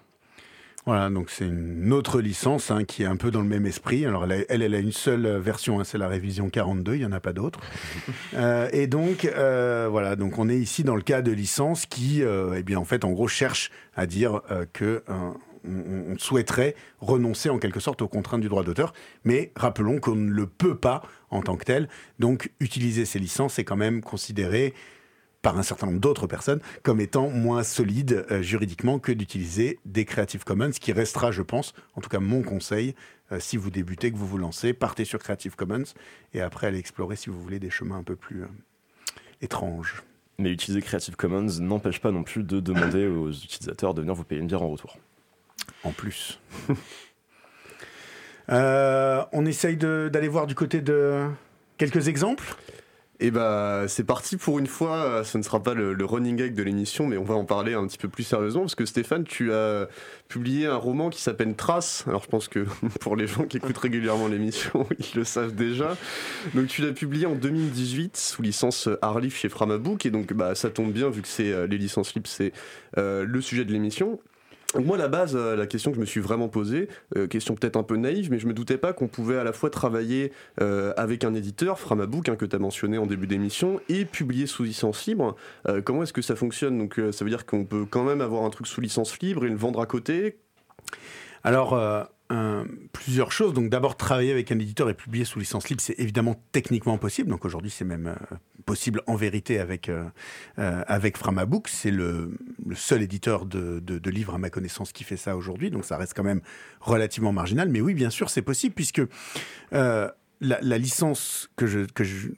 [0.86, 4.06] Voilà, donc c'est une autre licence hein, qui est un peu dans le même esprit.
[4.06, 7.00] Alors elle, a, elle, elle a une seule version, hein, c'est la révision 42, il
[7.00, 7.60] n'y en a pas d'autres.
[8.34, 12.24] euh, et donc euh, voilà, donc on est ici dans le cas de licence qui,
[12.24, 14.42] euh, eh bien en fait, en gros, cherche à dire
[14.74, 18.94] que on, souhaiterait renoncer en quelque sorte aux contraintes du droit d'auteur,
[19.26, 21.90] mais rappelons qu'on ne le peut pas en tant que tel.
[22.18, 24.74] Donc utiliser ces licences est quand même considéré
[25.42, 30.06] par un certain nombre d'autres personnes comme étant moins solide euh, juridiquement que d'utiliser des
[30.06, 32.96] Creative Commons, ce qui restera, je pense, en tout cas mon conseil,
[33.32, 35.86] euh, si vous débutez, que vous vous lancez, partez sur Creative Commons
[36.34, 38.48] et après allez explorer si vous voulez des chemins un peu plus euh,
[39.42, 40.04] étranges.
[40.38, 44.24] Mais utiliser Creative Commons n'empêche pas non plus de demander aux utilisateurs de venir vous
[44.24, 44.98] payer une bière en retour.
[45.84, 46.40] En plus.
[48.50, 51.28] on essaye d'aller voir du côté de
[51.78, 52.56] quelques exemples?
[53.20, 56.64] Et bah c'est parti pour une fois, ce ne sera pas le, running gag de
[56.64, 59.54] l'émission, mais on va en parler un petit peu plus sérieusement, parce que Stéphane, tu
[59.54, 59.88] as
[60.28, 62.66] publié un roman qui s'appelle Trace, alors je pense que
[63.02, 65.98] pour les gens qui écoutent régulièrement l'émission, ils le savent déjà.
[66.54, 70.70] Donc tu l'as publié en 2018 sous licence Arlif chez Framabook, et donc bah, ça
[70.70, 72.54] tombe bien vu que c'est les licences libres, c'est
[72.98, 74.20] euh, le sujet de l'émission.
[74.78, 77.76] Moi, la base, euh, la question que je me suis vraiment posée, euh, question peut-être
[77.76, 80.94] un peu naïve, mais je me doutais pas qu'on pouvait à la fois travailler euh,
[80.96, 84.64] avec un éditeur, Framabook, hein, que tu as mentionné en début d'émission, et publier sous
[84.64, 85.36] licence libre.
[85.86, 86.78] Comment est-ce que ça fonctionne?
[86.78, 89.50] Donc, ça veut dire qu'on peut quand même avoir un truc sous licence libre et
[89.50, 90.38] le vendre à côté?
[91.44, 91.72] Alors,
[92.92, 93.54] plusieurs choses.
[93.54, 97.30] Donc d'abord, travailler avec un éditeur et publier sous licence libre, c'est évidemment techniquement possible.
[97.30, 100.04] Donc aujourd'hui, c'est même euh, possible en vérité avec, euh,
[100.56, 101.68] avec Framabook.
[101.68, 102.38] C'est le,
[102.76, 105.72] seul éditeur de, de, livres à ma connaissance qui fait ça aujourd'hui.
[105.72, 106.42] Donc ça reste quand même
[106.80, 107.70] relativement marginal.
[107.70, 109.02] Mais oui, bien sûr, c'est possible puisque...
[109.74, 110.10] Euh,
[110.42, 112.30] la, licence que je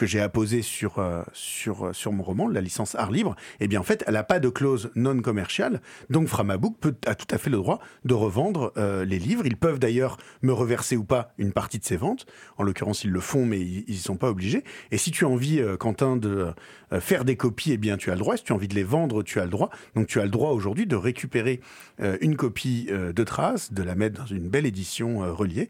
[0.00, 3.80] que j'ai apposée sur euh, sur sur mon roman, la licence art libre, eh bien
[3.80, 5.82] en fait, elle n'a pas de clause non commerciale.
[6.08, 9.44] Donc Framabook a tout à fait le droit de revendre euh, les livres.
[9.44, 12.24] Ils peuvent d'ailleurs me reverser ou pas une partie de ces ventes.
[12.56, 14.64] En l'occurrence, ils le font, mais ils ne sont pas obligés.
[14.90, 16.52] Et si tu as envie, euh, Quentin, de
[16.92, 18.36] euh, faire des copies, eh bien tu as le droit.
[18.36, 19.70] Si tu as envie de les vendre, tu as le droit.
[19.94, 21.60] Donc tu as le droit aujourd'hui de récupérer
[22.00, 25.68] euh, une copie de Trace, de la mettre dans une belle édition reliée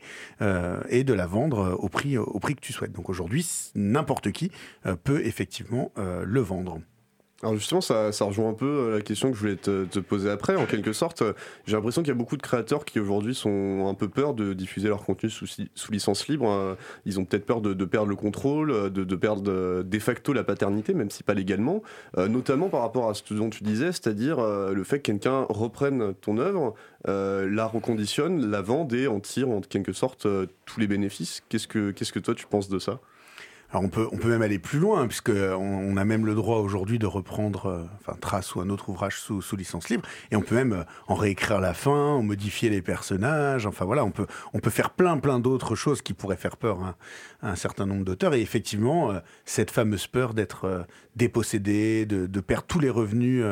[0.89, 2.93] et de la vendre au prix, au prix que tu souhaites.
[2.93, 4.51] Donc aujourd'hui, n'importe qui
[4.87, 6.81] euh, peut effectivement euh, le vendre.
[7.43, 10.57] Alors justement, ça, rejoint un peu la question que je voulais te, poser après.
[10.57, 11.23] En quelque sorte,
[11.67, 14.53] j'ai l'impression qu'il y a beaucoup de créateurs qui aujourd'hui sont un peu peur de
[14.53, 15.47] diffuser leur contenu sous,
[15.91, 16.77] licence libre.
[17.07, 21.11] Ils ont peut-être peur de, perdre le contrôle, de, perdre de facto la paternité, même
[21.11, 21.83] si pas légalement.
[22.19, 25.47] Euh, notamment par rapport à ce dont tu disais, c'est-à-dire euh, le fait que quelqu'un
[25.49, 26.75] reprenne ton œuvre,
[27.09, 30.27] euh, la reconditionne, la vende et en tire en quelque sorte
[30.67, 31.43] tous les bénéfices.
[31.49, 33.01] Qu'est-ce que, qu'est-ce que toi tu penses de ça?
[33.71, 36.59] Alors on peut, on peut même aller plus loin, puisque on, a même le droit
[36.59, 40.43] aujourd'hui de reprendre, euh, enfin Trace ou un autre ouvrage sous, licence libre, et on
[40.43, 43.67] peut même euh, en réécrire la fin, en modifier les personnages.
[43.67, 46.83] Enfin voilà, on peut, on peut faire plein, plein d'autres choses qui pourraient faire peur
[46.83, 46.97] à,
[47.43, 48.35] un certain nombre d'auteurs.
[48.35, 50.83] Et effectivement, euh, cette fameuse peur d'être euh,
[51.17, 53.45] dépossédé, de, perdre tous les revenus.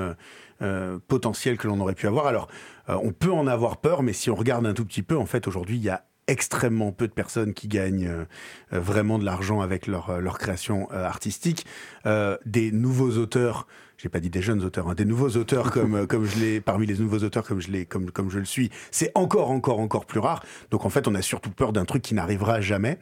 [0.61, 2.27] Euh, potentiels que l'on aurait pu avoir.
[2.27, 2.49] Alors,
[2.89, 5.47] on peut en avoir peur, mais si on regarde un tout petit peu, en fait,
[5.47, 8.25] aujourd'hui, il y a extrêmement peu de personnes qui gagnent euh,
[8.71, 11.67] vraiment de l'argent avec leur, leur création euh, artistique.
[12.07, 16.07] Euh, des nouveaux auteurs j'ai pas dit des jeunes auteurs, hein, des nouveaux auteurs comme
[16.07, 18.71] comme je l'ai parmi les nouveaux auteurs comme je l'ai comme comme je le suis,
[18.93, 20.45] c'est encore encore encore plus rare.
[20.71, 23.01] Donc en fait, on a surtout peur d'un truc qui n'arrivera jamais.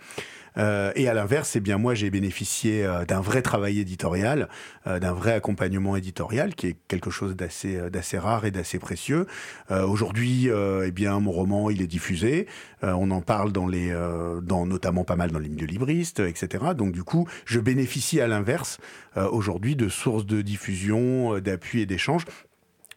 [0.58, 4.48] Euh, et à l'inverse, eh bien moi j'ai bénéficié euh, d'un vrai travail éditorial,
[4.86, 9.26] euh, d'un vrai accompagnement éditorial, qui est quelque chose d'assez rare et d'assez précieux.
[9.70, 12.46] Aujourd'hui, eh bien mon roman il est diffusé,
[12.82, 13.92] on en parle dans les,
[14.42, 16.64] dans notamment pas mal dans les milieux libristes, etc.
[16.76, 18.78] Donc du coup, je bénéficie à l'inverse
[19.16, 22.24] aujourd'hui de sources de diffusion, d'appui et d'échange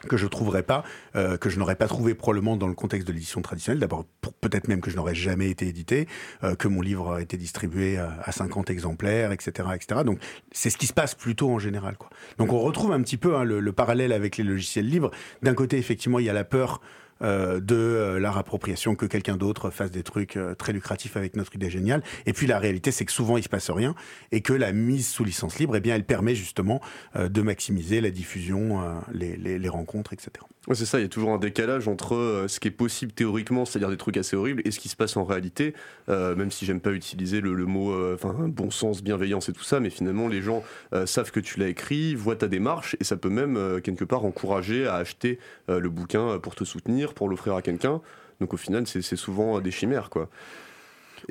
[0.07, 0.83] que je trouverais pas,
[1.15, 3.79] euh, que je n'aurais pas trouvé probablement dans le contexte de l'édition traditionnelle.
[3.79, 4.05] D'abord,
[4.39, 6.07] peut-être même que je n'aurais jamais été édité,
[6.43, 10.01] euh, que mon livre a été distribué à, à 50 exemplaires, etc., etc.
[10.05, 10.19] Donc,
[10.51, 11.97] c'est ce qui se passe plutôt en général.
[12.37, 15.11] Donc, on retrouve un petit peu hein, le, le, parallèle avec les logiciels libres.
[15.41, 16.81] D'un côté, effectivement, il y a la peur
[17.21, 21.35] euh, de euh, la appropriation, que quelqu'un d'autre fasse des trucs euh, très lucratifs avec
[21.35, 22.01] notre idée géniale.
[22.25, 23.95] Et puis la réalité, c'est que souvent il se passe rien
[24.31, 26.79] et que la mise sous licence libre, eh bien, elle permet justement
[27.15, 30.31] de maximiser la diffusion, les, les, les rencontres, etc.
[30.71, 33.89] C'est ça, il y a toujours un décalage entre ce qui est possible théoriquement, c'est-à-dire
[33.89, 35.73] des trucs assez horribles, et ce qui se passe en réalité,
[36.09, 39.63] euh, même si j'aime pas utiliser le, le mot enfin bon sens, bienveillance et tout
[39.63, 40.63] ça, mais finalement les gens
[41.05, 44.85] savent que tu l'as écrit, voient ta démarche, et ça peut même quelque part encourager
[44.87, 48.01] à acheter le bouquin pour te soutenir pour l'offrir à quelqu'un.
[48.39, 50.29] Donc au final, c'est souvent des chimères, quoi.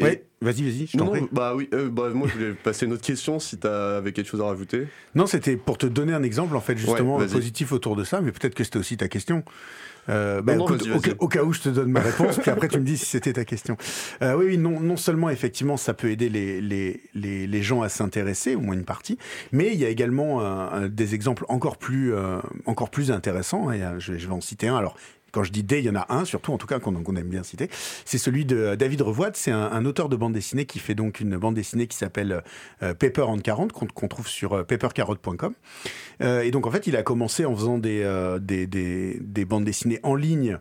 [0.03, 1.23] Ouais, vas-y, vas-y, je t'en prie.
[1.33, 4.29] Bah oui, euh, bah, moi je voulais passer une autre question si tu avais quelque
[4.29, 4.87] chose à rajouter.
[5.15, 8.33] Non, c'était pour te donner un exemple, en fait, justement, positif autour de ça, mais
[8.33, 9.45] peut-être que c'était aussi ta question.
[10.09, 10.55] Euh, bah,
[11.19, 13.35] au, cas où je te donne ma réponse, puis après tu me dis si c'était
[13.35, 13.77] ta question.
[14.23, 17.83] Euh, oui, oui, non, non seulement effectivement ça peut aider les, les, les, les gens
[17.83, 19.19] à s'intéresser, au moins une partie,
[19.53, 22.15] mais il y a également euh, des exemples encore plus,
[22.65, 24.77] encore plus intéressants, et je, je vais en citer un.
[24.77, 24.97] Alors
[25.33, 27.29] quand je dis des, il y en a un, surtout en tout cas qu'on aime
[27.29, 27.69] bien citer,
[28.05, 31.37] c'est celui de David Revoide, c'est un, auteur de bande dessinée qui fait donc une
[31.37, 32.43] bande dessinée qui s'appelle
[32.83, 35.55] euh, Paper and 40, qu'on trouve sur euh, papercarotte.com.
[36.21, 39.45] Euh, et donc en fait, il a commencé en faisant des, euh, des, des, des,
[39.45, 40.59] bandes dessinées en ligne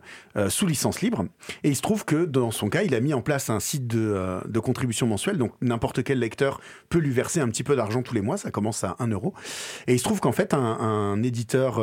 [0.48, 1.24] sous licence libre.
[1.64, 3.88] Et il se trouve que dans son cas, il a mis en place un site
[3.88, 8.14] de, contribution mensuelle, donc n'importe quel lecteur peut lui verser un petit peu d'argent tous
[8.14, 9.34] les mois, ça commence à 1 euro.
[9.86, 11.80] Et il se trouve qu'en fait, un, éditeur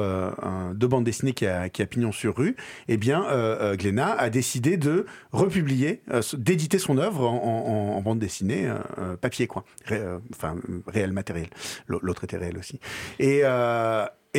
[0.74, 2.56] de bande dessinée qui a, qui a pignon sur rue,
[2.88, 8.19] eh bien, euh, euh, Glénat a décidé de republier, euh, d'éditer son œuvre en, bande
[8.19, 8.69] dessinée,
[9.21, 9.63] papier, quoi.
[10.31, 10.55] enfin,
[10.88, 11.47] réel matériel.
[11.88, 12.79] L'autre était réel aussi.
[13.19, 13.43] Et.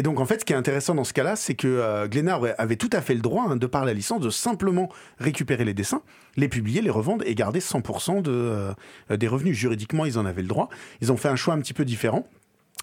[0.03, 2.91] Donc, en fait, ce qui est intéressant dans ce cas-là, c'est que euh, avait tout
[2.93, 6.03] à fait le droit, hein, de par la licence, de simplement récupérer les dessins,
[6.37, 8.75] les publier, les revendre et garder 100% de,
[9.17, 9.57] des revenus.
[9.57, 10.69] Juridiquement, ils en avaient le droit.
[11.01, 12.29] Ils ont fait un choix un petit peu différent.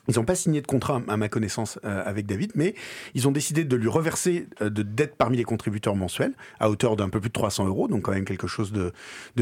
[0.10, 2.76] Ils n'ont pas signé de contrat, à ma connaissance, euh, avec David, mais
[3.14, 6.98] ils ont décidé de lui reverser euh, de dettes parmi les contributeurs mensuels à hauteur
[6.98, 8.92] d'un peu plus de 300 euros, donc quand même quelque chose de,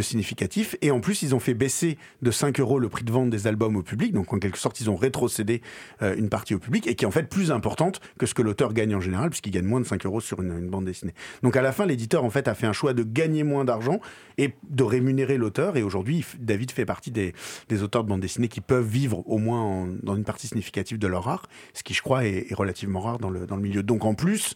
[0.02, 0.76] significatif.
[0.82, 3.47] Et en plus, ils ont fait baisser de 5 euros le prix de vente des
[3.47, 5.62] albums au public, donc en quelque sorte, ils ont rétrocédé
[6.04, 8.43] euh, une partie au public, et qui est en fait plus importante que ce que
[8.43, 11.13] l'auteur gagne en général, puisqu'il gagne moins de 5 euros sur une, bande dessinée.
[11.41, 14.00] Donc à la fin, l'éditeur en fait a fait un choix de gagner moins d'argent
[14.38, 15.76] et de rémunérer l'auteur.
[15.76, 17.34] Et aujourd'hui, David fait partie des,
[17.82, 21.28] auteurs de bande dessinée qui peuvent vivre au moins dans une partie significative de leur
[21.28, 23.84] art, ce qui je crois est, relativement rare dans le, dans le milieu.
[23.84, 24.54] Donc en plus,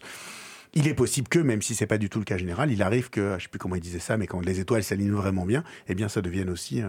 [0.74, 3.10] il est possible que, même si c'est pas du tout le cas général, il arrive
[3.10, 5.64] que, je sais plus comment il disait ça, mais quand les étoiles s'alignent vraiment bien,
[5.88, 6.82] eh bien ça devienne aussi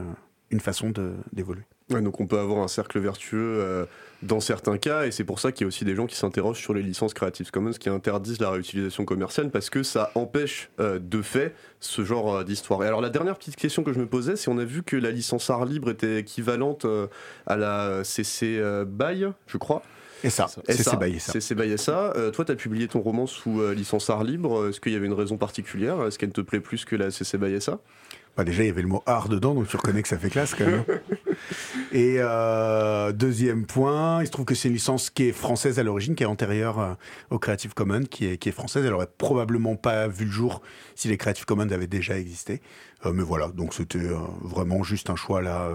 [0.52, 0.92] une façon
[1.34, 1.64] d'évoluer.
[1.90, 3.86] Ouais, donc on peut avoir un cercle vertueux euh,
[4.24, 6.60] dans certains cas, et c'est pour ça qu'il y a aussi des gens qui s'interrogent
[6.60, 11.00] sur les licences Creative Commons qui interdisent la réutilisation commerciale parce que ça empêche euh,
[11.00, 12.84] de fait ce genre euh, d'histoire.
[12.84, 14.96] Et alors la dernière petite question que je me posais, c'est on a vu que
[14.96, 17.08] la licence art libre était équivalente euh,
[17.46, 19.84] à la CC BY, je crois.
[20.24, 21.40] Et ça, c'est BY ça.
[21.40, 22.12] C'est BY ça.
[22.34, 24.68] toi, tu as publié ton roman sous licence art libre.
[24.68, 26.04] Est-ce qu'il y avait une raison particulière?
[26.08, 27.80] Est-ce qu'elle te plaît plus que la CC BY ça?
[28.38, 30.30] Bah déjà, il y avait le mot art dedans, donc tu reconnais que ça fait
[30.30, 30.86] classe quand même.
[31.92, 35.84] Et euh, deuxième point, il se trouve que c'est une licence qui est française à
[35.84, 36.94] l'origine, qui est antérieure euh,
[37.32, 38.86] au Creative Commons, qui est, qui est française.
[38.86, 40.62] Elle aurait probablement pas vu le jour
[40.94, 42.62] si les Creative Commons avaient déjà existé.
[43.08, 45.72] Euh, mais voilà, donc c'était euh, vraiment juste un choix là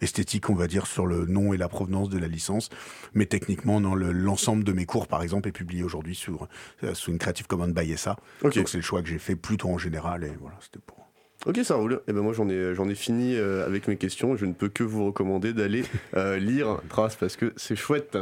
[0.00, 2.70] esthétique, on va dire, sur le nom et la provenance de la licence.
[3.12, 6.38] Mais techniquement, dans l'ensemble de mes cours, par exemple, est publié aujourd'hui sous
[7.06, 8.16] une Creative Commons by SA.
[8.42, 8.60] Okay.
[8.60, 10.24] Donc c'est le choix que j'ai fait plutôt en général.
[10.24, 11.01] Et voilà, c'était pour.
[11.44, 11.94] Ok, ça roule.
[11.94, 14.36] Et eh ben moi j'en ai j'en ai fini euh, avec mes questions.
[14.36, 15.84] Je ne peux que vous recommander d'aller
[16.16, 18.16] euh, lire Trace parce que c'est chouette.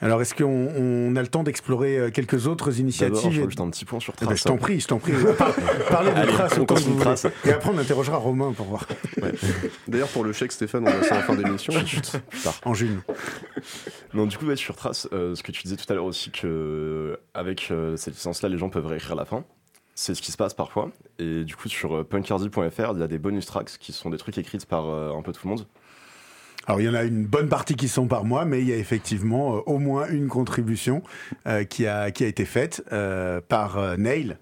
[0.00, 3.70] Alors est-ce qu'on on a le temps d'explorer euh, quelques autres initiatives Je juste un
[3.70, 4.28] petit point sur Trace.
[4.28, 5.12] Eh ben, je t'en prie, je t'en prie.
[5.90, 7.14] Parlez de Trace autant que vous voulez.
[7.44, 8.86] Et après on interrogera Romain pour voir.
[9.20, 9.32] Ouais.
[9.88, 11.72] D'ailleurs pour le chèque Stéphane, on va ça en fin d'émission.
[12.64, 13.02] en juin.
[14.14, 17.18] Non, du coup ouais, sur Trace, ce que tu disais tout à l'heure aussi que
[17.34, 19.44] avec cette licence-là, les gens peuvent réécrire la fin
[20.00, 20.90] c'est ce qui se passe parfois.
[21.18, 24.16] Et du coup, sur euh, punkardy.fr, il y a des bonus tracks qui sont des
[24.16, 25.66] trucs écrits par euh, un peu tout le monde.
[26.66, 28.72] alors il y en a une bonne partie qui sont par moi, mais il y
[28.72, 31.02] a effectivement euh, au moins une contribution
[31.68, 32.82] qui, a, qui a été faite
[33.48, 34.36] par Neil,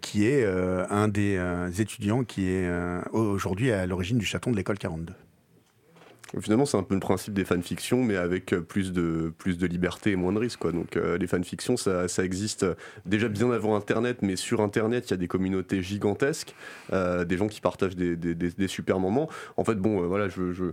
[0.00, 1.40] qui est un des
[1.78, 2.70] étudiants qui est
[3.12, 5.14] aujourd'hui à l'origine du chaton de l'école 42.
[6.38, 10.12] Finalement, c'est un peu le principe des fanfictions, mais avec plus de, plus de liberté
[10.12, 10.62] et moins de risques.
[10.70, 12.64] Donc, les fanfictions, ça, ça, existe
[13.04, 16.54] déjà bien avant Internet, mais sur Internet, il y a des communautés gigantesques,
[16.92, 19.28] des gens qui partagent des, des, super moments.
[19.56, 20.66] En fait, bon, voilà, je, je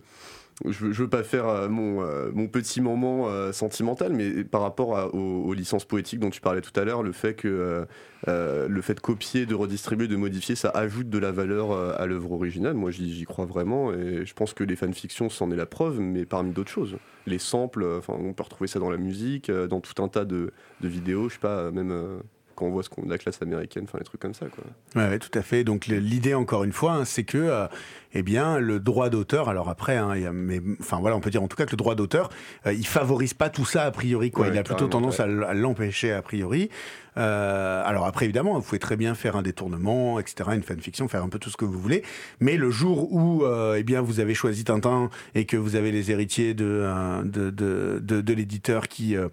[0.66, 4.62] je veux, veux pas faire euh, mon, euh, mon, petit moment euh, sentimental, mais par
[4.62, 7.86] rapport aux, licences poétiques dont tu parlais tout à l'heure, le fait que
[8.26, 12.32] le fait de copier, de redistribuer, de modifier, ça ajoute de la valeur à l'œuvre
[12.32, 12.74] originale.
[12.74, 16.26] Moi, j'y crois vraiment, et je pense que les fanfictions, c'en est la preuve, mais
[16.26, 16.98] parmi d'autres choses.
[17.26, 20.52] Les samples, enfin, on peut retrouver ça dans la musique, dans tout un tas de,
[20.82, 22.22] de vidéos, je sais pas, même
[22.58, 24.48] quand on voit ce qu'on la classe américaine, enfin les trucs comme ça.
[24.48, 24.64] Quoi.
[25.02, 25.64] Ouais, tout à fait.
[25.64, 27.68] Donc l'idée, encore une fois, hein, c'est que
[28.14, 31.48] eh bien, le droit d'auteur, alors après, hein, mais, enfin voilà, on peut dire en
[31.48, 32.30] tout cas que le droit d'auteur,
[32.66, 34.48] euh, il favorise pas tout ça a priori, quoi.
[34.48, 36.70] il a plutôt tendance à l'empêcher a priori.
[37.18, 41.24] Euh, alors après, évidemment, vous pouvez très bien faire un détournement, etc., une fanfiction, faire
[41.24, 42.04] un peu tout ce que vous voulez.
[42.40, 45.92] Mais le jour où, euh, eh bien, vous avez choisi Tintin et que vous avez
[45.92, 49.30] les héritiers de euh, de, de, de, l'éditeur qui euh,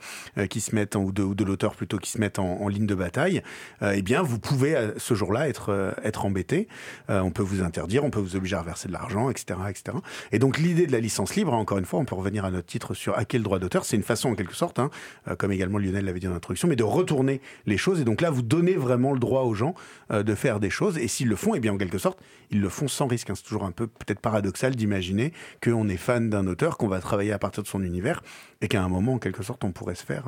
[0.48, 2.68] qui se mettent en, ou de, ou de l'auteur plutôt qui se mettent en, en
[2.68, 3.42] ligne de bataille,
[3.82, 6.68] eh bien, vous pouvez ce jour-là être être embêté.
[7.08, 9.98] on peut vous interdire, on peut vous obliger à verser de l'argent, etc., etc.
[10.32, 12.66] Et donc l'idée de la licence libre, encore une fois, on peut revenir à notre
[12.66, 14.90] titre sur à quel droit d'auteur, c'est une façon en quelque sorte, hein,
[15.28, 18.00] euh, comme également Lionel l'avait dit en introduction, mais de retourner les choses.
[18.00, 19.74] Et donc là, vous donnez vraiment le droit aux gens
[20.10, 20.98] euh, de faire des choses.
[20.98, 22.18] Et s'ils le font, et eh bien en quelque sorte,
[22.50, 23.30] ils le font sans risque.
[23.30, 23.34] Hein.
[23.34, 25.32] C'est toujours un peu peut-être paradoxal d'imaginer
[25.62, 28.22] qu'on est fan d'un auteur, qu'on va travailler à partir de son univers,
[28.60, 30.24] et qu'à un moment, en quelque sorte, on pourrait se faire,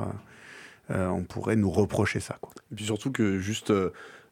[0.91, 2.39] euh, on pourrait nous reprocher ça.
[2.71, 3.71] Et puis surtout que juste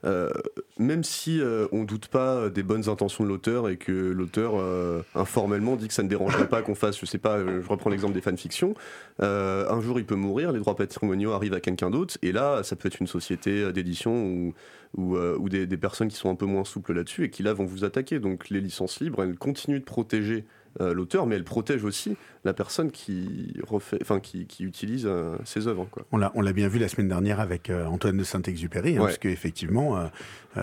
[0.06, 0.30] euh,
[0.78, 5.02] même si euh, on doute pas des bonnes intentions de l'auteur et que l'auteur euh,
[5.16, 8.14] informellement dit que ça ne dérangerait pas qu'on fasse, je sais pas, je reprends l'exemple
[8.14, 8.76] des fanfictions,
[9.20, 12.76] un jour il peut mourir, les droits patrimoniaux arrivent à quelqu'un d'autre, et là ça
[12.76, 14.54] peut être une société d'édition ou,
[14.98, 17.66] ou, des, des, personnes qui sont un peu moins souples là-dessus et qui là vont
[17.66, 18.20] vous attaquer.
[18.20, 20.46] Donc les licences libres, elles continuent de protéger
[20.82, 25.38] euh, l'auteur, mais elle protège aussi la personne qui, refait, enfin, qui, qui utilise euh,
[25.46, 25.88] ses œuvres.
[25.90, 26.06] Quoi.
[26.12, 29.02] On, l'a, on l'a bien vu la semaine dernière avec euh, Antoine de Saint-Exupéry, hein,
[29.02, 30.10] parce qu'effectivement,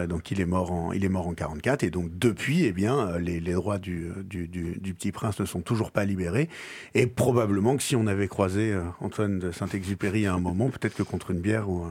[0.08, 3.18] donc il est, mort en, il est mort en 44, et donc depuis, eh bien,
[3.18, 6.48] les, les droits du, du, du, du, Petit Prince ne sont toujours pas libérés,
[6.94, 11.02] et probablement que si on avait croisé Antoine de Saint-Exupéry à un moment, peut-être que
[11.02, 11.86] contre une bière ou...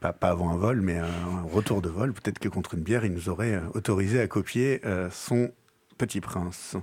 [0.00, 3.04] pas, pas, avant un vol, mais un retour de vol, peut-être que contre une bière,
[3.04, 4.80] il nous aurait autorisé à copier
[5.10, 5.50] son
[5.98, 6.76] Petit Prince.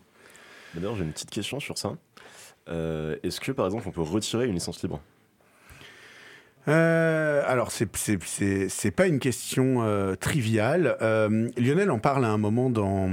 [0.73, 1.93] D'ailleurs, j'ai une petite question sur ça.
[2.69, 5.01] Euh, est-ce que, par exemple, on peut retirer une licence libre?
[6.67, 10.97] Euh, alors, c'est pas une question euh, triviale.
[11.01, 13.09] Euh, Lionel en parle à un moment dans,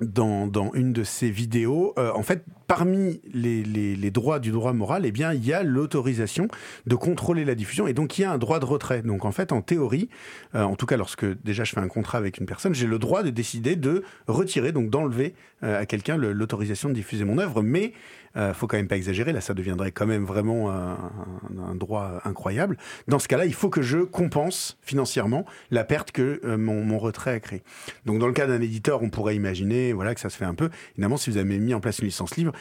[0.00, 1.94] dans, une de ses vidéos.
[1.98, 6.48] Euh, en fait, parmi les, droits du droit moral, eh bien, il y a l'autorisation
[6.86, 9.02] de contrôler la diffusion et donc il y a un droit de retrait.
[9.02, 10.08] Donc en fait, en théorie,
[10.54, 12.98] euh, en tout cas lorsque déjà je fais un contrat avec une personne, j'ai le
[12.98, 17.62] droit de décider de retirer, donc d'enlever euh, à quelqu'un l'autorisation de diffuser mon œuvre,
[17.62, 17.92] mais
[18.36, 22.76] euh, faut quand même pas exagérer, là ça deviendrait quand même vraiment un, droit incroyable.
[23.08, 27.32] Dans ce cas-là, il faut que je compense financièrement la perte que mon, mon, retrait
[27.32, 27.62] a créée.
[28.04, 30.54] Donc dans le cas d'un éditeur, on pourrait imaginer voilà que ça se fait un
[30.54, 30.70] peu.
[30.92, 32.52] Évidemment, si vous avez mis en place une licence libre,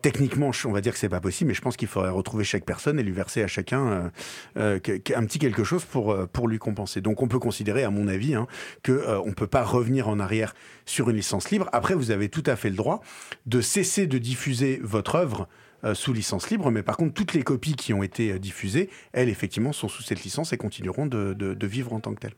[0.00, 2.64] Techniquement, on va dire que c'est pas possible, mais je pense qu'il faudrait retrouver chaque
[2.64, 4.12] personne et lui verser à chacun
[4.56, 7.00] euh, euh un petit quelque chose pour euh, pour lui compenser.
[7.00, 8.46] Donc, on peut considérer, à mon avis, hein,
[8.84, 10.54] que euh, on peut pas revenir en arrière
[10.86, 11.68] sur une licence libre.
[11.72, 13.02] Après, vous avez tout à fait le droit
[13.46, 15.48] de cesser de diffuser votre œuvre
[15.94, 19.72] sous licence libre, mais par contre, toutes les copies qui ont été diffusées, elles, effectivement,
[19.72, 22.34] sont sous cette licence et continueront de, de, de vivre en tant que telles.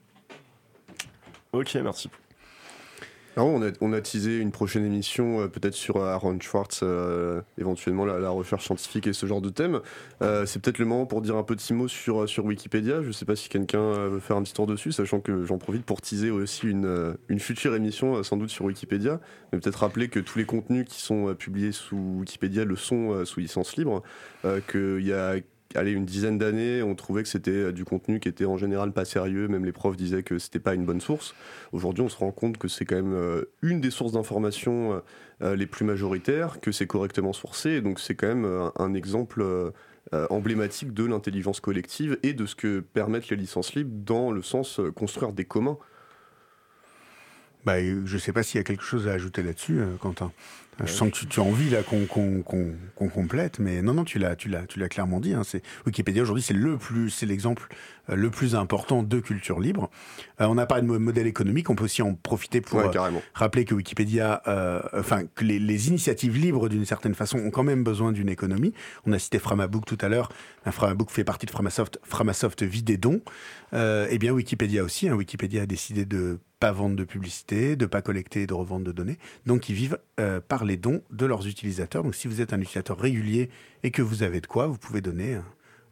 [1.55, 2.11] Ok, merci.
[3.37, 8.05] Ah on, a, teasé une prochaine émission, euh, peut-être sur euh, Aaron Schwartz, euh, éventuellement
[8.05, 9.81] la, recherche scientifique et ce genre de thème.
[10.21, 13.03] C'est peut-être le moment pour dire un petit mot sur, sur Wikipédia.
[13.03, 15.59] Je ne sais pas si quelqu'un veut faire un petit tour dessus, sachant que j'en
[15.59, 19.21] profite pour teaser aussi une, une future émission, sans doute sur Wikipédia.
[19.53, 23.41] Mais peut-être rappeler que tous les contenus qui sont publiés sous Wikipédia le sont sous
[23.41, 24.03] licence libre,
[24.69, 25.37] qu'il y a
[25.75, 28.93] allez, une dizaine d'années, on trouvait que c'était euh, du contenu qui était en général
[28.93, 31.35] pas sérieux, même les profs disaient que c'était pas une bonne source.
[31.73, 35.03] Aujourd'hui, on se rend compte que c'est quand même euh, une des sources d'information
[35.43, 39.73] euh, les plus majoritaires, que c'est correctement sourcé, donc c'est quand même un exemple
[40.29, 44.81] emblématique de l'intelligence collective et de ce que permettent les licences libres dans le sens
[44.95, 45.79] construire des communs.
[47.65, 50.31] Bah, je ne sais pas s'il y a quelque chose à ajouter là-dessus, Quentin.
[50.87, 54.37] Je sens que tu, tu as envie là qu'on complète, mais non, non, tu l'as,
[54.37, 55.35] tu l'as, tu l'as clairement dit.
[55.35, 57.67] Hein, c'est Wikipédia aujourd'hui, c'est le plus, c'est l'exemple
[58.09, 59.91] euh, le plus important de culture libre.
[60.41, 62.97] Euh, on a parlé de mo- modèle économique, on peut aussi en profiter pour Ouais,
[62.97, 67.51] euh, rappeler que Wikipédia, euh, enfin que les, les initiatives libres d'une certaine façon ont
[67.51, 68.73] quand même besoin d'une économie.
[69.07, 70.31] On a cité Framabook tout à l'heure.
[70.67, 71.99] Framabook fait partie de Framasoft.
[72.05, 73.21] Framasoft vit des dons.
[73.73, 75.09] Euh, eh bien Wikipédia aussi.
[75.09, 75.15] hein.
[75.15, 78.93] Wikipédia a décidé de pas vendre de publicité, de pas collecter et de revendre de
[78.93, 79.17] données.
[79.47, 82.03] Donc ils vivent euh, par les dons de leurs utilisateurs.
[82.03, 83.51] Donc si vous êtes un utilisateur régulier
[83.83, 85.41] et que vous avez de quoi, vous pouvez donner euh,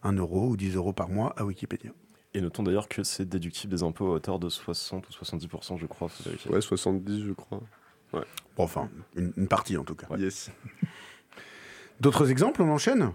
[0.03, 1.91] un euro ou 10 euros par mois à Wikipédia.
[2.33, 5.85] Et notons d'ailleurs que c'est déductible des impôts à hauteur de 60 ou 70%, je
[5.87, 6.09] crois.
[6.49, 7.61] Ouais, 70, je crois.
[8.11, 8.23] Bon,
[8.57, 10.07] enfin, une, une partie en tout cas.
[10.17, 10.51] Yes.
[11.99, 13.11] D'autres exemples, on enchaîne?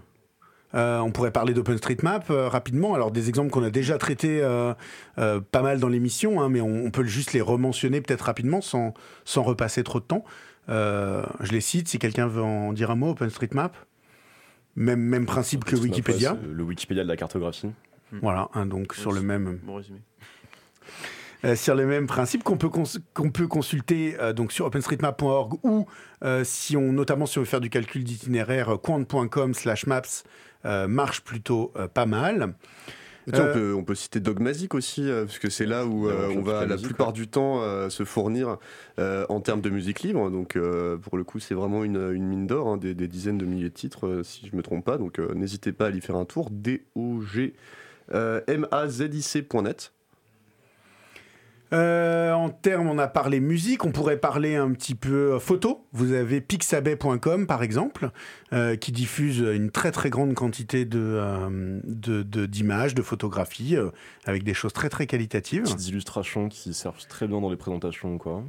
[0.73, 2.93] Euh, on pourrait parler d'OpenStreetMap euh, rapidement.
[2.95, 4.73] Alors des exemples qu'on a déjà traités euh,
[5.17, 8.61] euh, pas mal dans l'émission, hein, mais on, on peut juste les rementionner peut-être rapidement
[8.61, 8.93] sans,
[9.23, 10.25] sans repasser trop de temps.
[10.69, 13.09] Euh, je les cite si quelqu'un veut en dire un mot.
[13.11, 13.75] OpenStreetMap,
[14.75, 16.37] même, même principe que Wikipédia.
[16.51, 17.69] Le Wikipédia de la cartographie.
[18.21, 19.99] Voilà, hein, donc sur le même, Bon résumé.
[21.43, 25.59] Euh, sur le même principe qu'on peut, cons- qu'on peut consulter euh, donc sur openstreetmap.org
[25.63, 25.85] ou
[26.23, 30.01] euh, si on notamment si on veut faire du calcul d'itinéraire quant.com slash maps
[30.65, 32.55] euh, marche plutôt euh, pas mal.
[33.33, 36.29] Euh, on, peut, on peut citer Dogmagic aussi, euh, parce que c'est là où euh,
[36.29, 37.13] on on va la musique, plupart ouais.
[37.13, 38.57] du temps euh, se fournir
[38.99, 40.29] euh, en termes de musique libre.
[40.29, 43.37] Donc euh, pour le coup, c'est vraiment une, une mine d'or, hein, des, des dizaines
[43.39, 44.97] de milliers de titres, euh, si je ne me trompe pas.
[44.97, 46.49] Donc euh, n'hésitez pas à y faire un tour.
[46.51, 47.53] D-O-G.
[48.13, 49.91] euh, M-A-Z-I-C.net.
[51.73, 55.85] Euh, en termes, on a parlé musique, on pourrait parler un petit peu euh, photo.
[55.93, 58.11] Vous avez pixabay.com par exemple,
[58.53, 63.75] euh, qui diffuse une très très grande quantité de, euh, de- de- d'images, de, photographies,
[64.25, 65.63] avec des choses très très qualitatives.
[65.63, 68.43] Petites illustrations qui servent très bien dans les présentations quoi.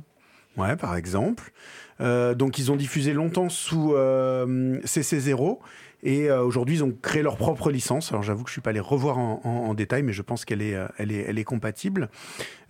[0.57, 1.53] Ouais, par exemple.
[2.01, 5.59] Donc, ils ont diffusé longtemps sous euh, CC0
[6.03, 8.13] et euh, aujourd'hui, ils ont créé leur propre licence.
[8.13, 10.75] Alors, j'avoue que je suis pas allé revoir en, détail, mais je pense qu'elle est,
[10.75, 12.09] euh, compatible.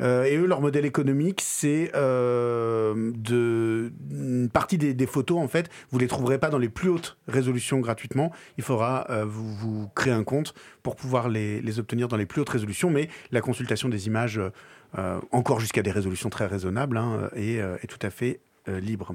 [0.01, 3.11] Euh, et eux, leur modèle économique, c'est une
[4.53, 5.39] partie des, photos.
[5.39, 8.33] En fait, vous les trouverez pas dans les plus hautes résolutions gratuitement.
[8.59, 12.91] Il faudra vous, créer un compte pour pouvoir les, obtenir dans les plus hautes résolutions.
[12.91, 14.41] Mais la consultation des images,
[15.31, 19.14] encore jusqu'à des résolutions très raisonnables, hein, est, tout à fait libre.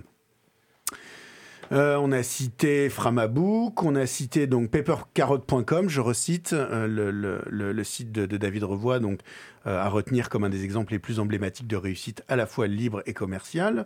[1.71, 7.41] Euh, on a cité Framabook, on a cité donc papercarrot.com, je recite euh, le, le-
[7.49, 9.19] le- le site de, de David Revoy, donc
[9.67, 12.67] euh, à retenir comme un des exemples les plus emblématiques de réussite à la fois
[12.67, 13.85] libre et commerciale.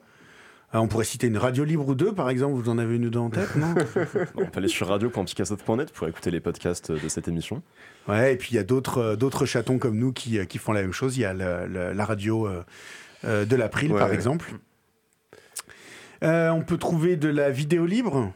[0.73, 3.09] On pourrait citer une radio libre ou deux, par exemple, vous en avez une ou
[3.09, 3.73] deux en tête, non?
[4.35, 7.61] On peut aller sur radio.picassoft.net pour écouter les podcasts de cette émission.
[8.09, 10.91] Ouais, et puis il y a d'autres chatons comme nous qui, qui font la même
[10.91, 11.15] chose.
[11.17, 12.49] Il y a la radio
[13.23, 14.15] de l'April, Ouais, par ouais.
[14.15, 14.51] exemple.
[16.23, 18.31] Euh, on peut trouver de la vidéo libre.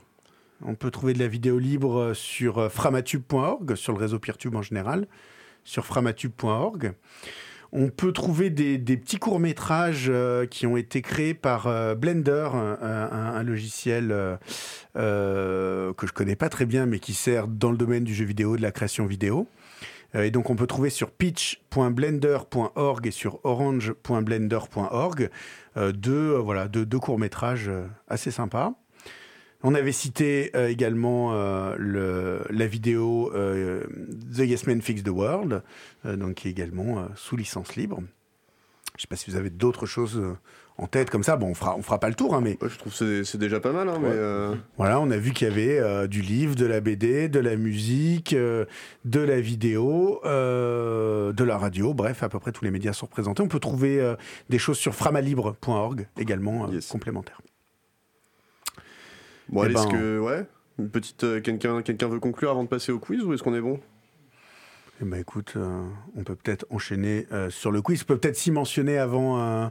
[1.59, 5.07] Libre sur euh, framatube.org, sur le réseau Peertube en général,
[5.63, 6.93] sur framatube.org.
[7.71, 13.43] On peut trouver des, petits courts-métrages euh, qui ont été créés par euh, Blender, un,
[13.43, 14.37] logiciel euh,
[14.95, 18.25] euh, que je connais pas très bien, mais qui sert dans le domaine du jeu
[18.25, 19.47] vidéo, de la création vidéo.
[20.15, 25.29] Euh, et donc on peut trouver sur pitch.blender.org et sur orange.blender.org
[25.79, 28.73] euh, deux, euh, voilà, deux, deux courts-métrages euh, assez sympas.
[29.61, 31.33] On avait cité également
[31.77, 35.63] le, la vidéo The Yes Men Fix the World,
[36.05, 37.97] donc qui est également sous licence libre.
[37.97, 40.23] Je ne sais pas si vous avez d'autres choses
[40.81, 41.35] en tête comme ça.
[41.35, 43.37] Bon, on fera, on fera pas le tour, hein, mais Ouais, je trouve que c'est-
[43.37, 44.13] déjà pas mal, hein, mais Ouais.
[44.15, 47.39] euh, voilà, on a vu qu'il y avait euh, du livre, de la BD, de
[47.39, 48.65] la musique, euh,
[49.05, 53.43] de la vidéo, de la radio, bref, à peu près tous les médias sont représentés.
[53.43, 54.15] On peut trouver
[54.49, 56.87] des choses sur framalibre.org également Yes.
[56.87, 57.41] complémentaires.
[59.49, 60.45] bon, Eh est-ce ben, que ouais,
[60.77, 63.61] une petite quelqu'un quelqu'un veut conclure avant de passer au quiz ou est-ce qu'on est
[63.61, 63.79] bon?
[65.01, 65.87] Eh ben écoute, euh,
[66.17, 68.03] on peut peut-être enchaîner euh, sur le quiz.
[68.03, 69.67] Peut-être s'y mentionner avant, euh,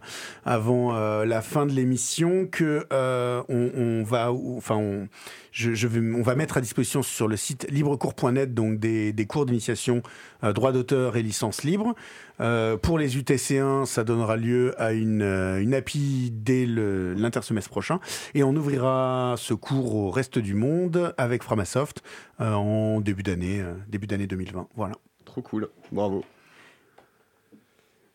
[0.46, 0.92] avant
[1.24, 7.36] la fin de l'émission que on, va, enfin, on, va mettre à disposition sur le
[7.36, 10.02] site librecours.net donc des, des cours d'initiation
[10.42, 11.94] droit d'auteur et licence libre.
[12.38, 18.00] Pour les UTC1, ça donnera lieu à une, une API dès l'intersemestre prochain.
[18.34, 22.02] Et on ouvrira ce cours au reste du monde avec Framasoft
[22.38, 24.68] en début d'année, début d'année 2020.
[24.76, 24.94] Voilà.
[25.28, 26.24] Trop cool, bravo.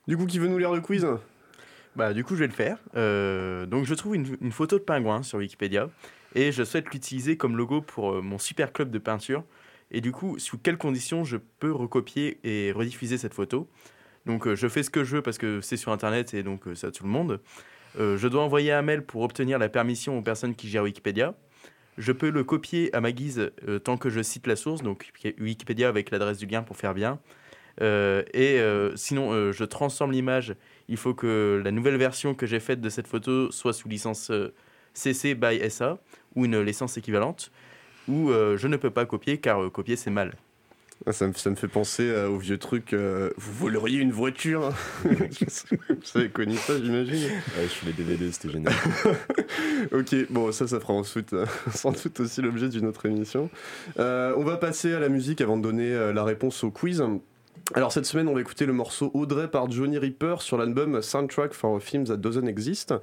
[0.07, 1.05] Du coup, qui veut nous lire le quiz?
[1.95, 2.79] Bah, du coup, je vais le faire.
[2.95, 5.91] Euh, donc, je trouve une, une photo de pingouin sur Wikipédia
[6.33, 9.43] et je souhaite l'utiliser comme logo pour euh, mon super club de peinture.
[9.91, 13.69] Et du coup, sous quelles conditions je peux recopier et rediffuser cette photo?
[14.25, 16.67] Donc, euh, je fais ce que je veux parce que c'est sur internet et donc
[16.67, 17.39] euh, ça tout le monde.
[17.99, 21.35] Euh, je dois envoyer un mail pour obtenir la permission aux personnes qui gèrent Wikipédia.
[21.97, 25.11] Je peux le copier à ma guise euh, tant que je cite la source, donc
[25.39, 27.19] Wikipédia avec l'adresse du lien pour faire bien.
[27.81, 30.55] Euh, et euh, sinon, je transforme l'image.
[30.87, 34.31] Il faut que la nouvelle version que j'ai faite de cette photo soit sous licence
[34.93, 35.99] CC by SA
[36.35, 37.51] ou une licence équivalente.
[38.07, 40.33] Ou je ne peux pas copier car copier c'est mal.
[41.05, 42.93] Ah, ça, me, ça me fait penser euh, au vieux truc.
[42.93, 44.73] euh, vous voleriez une voiture hein
[45.03, 48.73] Vous avez connu ça, j'imagine Ouais, je suis les DVD, c'était génial.
[49.91, 53.49] Ok, bon, ça, ça fera ensuite, euh, sans doute aussi l'objet d'une autre émission.
[53.97, 57.03] On va passer à la musique avant de donner la réponse au quiz.
[57.75, 61.53] Alors cette semaine, on va écouter le morceau Audrey par Johnny Ripper sur l'album Soundtrack
[61.53, 62.93] for a Film That Doesn't Exist.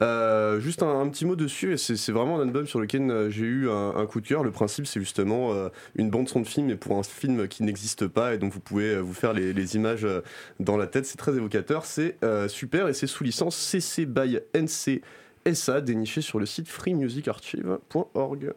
[0.00, 3.44] Euh, juste un, petit mot dessus, et c'est vraiment un album sur lequel euh, j'ai
[3.44, 4.42] eu un, coup de cœur.
[4.42, 7.62] Le principe, c'est justement euh, une bande son de film, mais pour un film qui
[7.62, 10.06] n'existe pas, et donc vous pouvez vous faire les, images
[10.58, 11.04] dans la tête.
[11.04, 12.16] C'est très évocateur, c'est
[12.48, 15.02] super, et c'est sous licence CC by NC
[15.52, 18.54] SA, déniché sur le site freemusicarchive.org.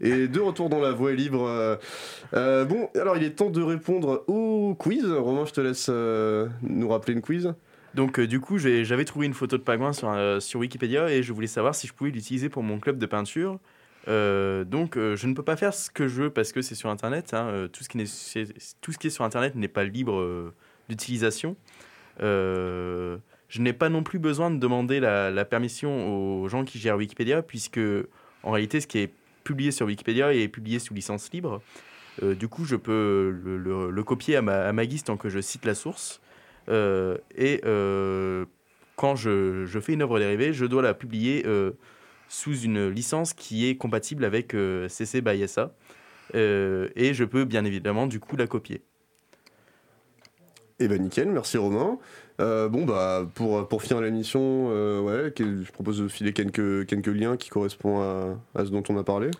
[0.00, 1.44] Et de retour dans la voie libre.
[1.44, 1.76] euh,
[2.34, 5.04] euh, bon, alors il est temps de répondre au quiz.
[5.04, 7.52] Romain, je te laisse euh, nous rappeler une quiz.
[7.94, 11.48] Donc, du coup, j'avais trouvé une photo de pingouin sur, sur Wikipédia et je voulais
[11.48, 13.58] savoir si je pouvais l'utiliser pour mon club de peinture.
[14.06, 17.34] Donc, je ne peux pas faire ce que je veux parce que c'est sur Internet.
[17.34, 17.66] hein.
[17.72, 20.52] Tout, ce qui est sur Internet n'est pas libre
[20.88, 21.56] d'utilisation.
[22.20, 23.18] Je
[23.58, 27.42] n'ai pas non plus besoin de demander la, la permission aux gens qui gèrent Wikipédia,
[27.42, 27.80] puisque
[28.44, 29.12] en réalité, ce qui est
[29.48, 31.60] publié sur Wikipédia est publié sous licence libre.
[32.22, 35.74] Euh, du coup, je peux le, copier à ma, guise tant que je cite la
[35.74, 36.20] source.
[36.68, 38.44] Euh, et euh,
[38.96, 41.44] quand je, je fais une œuvre dérivée, je dois la publier
[42.28, 44.54] sous une licence qui est compatible avec
[44.88, 45.72] CC by SA.
[46.34, 48.82] Euh, et je peux bien évidemment du coup la copier.
[50.80, 51.98] Eh ben nickel, merci Romain.
[52.40, 57.08] Euh, bon bah pour, pour finir l'émission, euh, ouais, je propose de filer quelques, quelques
[57.08, 59.30] liens qui correspondent à, à ce dont on a parlé.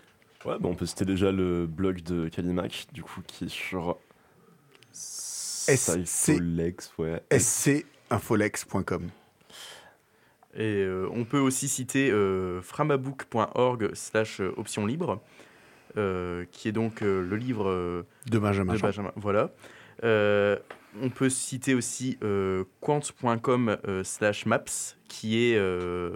[0.45, 3.97] Ouais, bah on peut citer déjà le blog de Kalimac, du coup, qui est sur.
[6.97, 7.21] Ouais.
[7.31, 9.09] scinfolex.com.
[10.55, 15.21] Et euh, on peut aussi citer euh, framabook.org slash option libre,
[15.95, 18.73] euh, qui est donc euh, le livre euh, De Benjamin.
[18.73, 18.79] de.
[18.81, 19.11] Benjamin.
[19.15, 19.51] Voilà.
[20.03, 20.57] Euh,
[21.01, 24.63] on peut citer aussi euh, quant.com euh, slash maps,
[25.07, 26.15] qui, est, euh,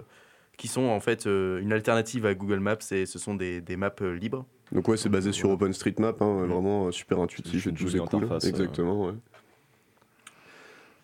[0.56, 3.76] qui sont en fait euh, une alternative à Google Maps et ce sont des, des
[3.76, 4.44] maps euh, libres.
[4.72, 5.50] Donc ouais, c'est basé sur.
[5.50, 6.50] OpenStreetMap, hein, Mm.
[6.50, 8.24] vraiment super intuitif et tout, c'est cool.
[8.24, 8.38] euh.
[8.42, 9.12] Exactement, ouais.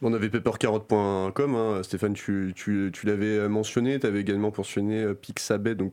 [0.03, 1.83] On avait papercarotte.com, hein.
[1.83, 5.93] Stéphane, tu, tu, tu l'avais mentionné, tu avais également mentionné Pixabay, donc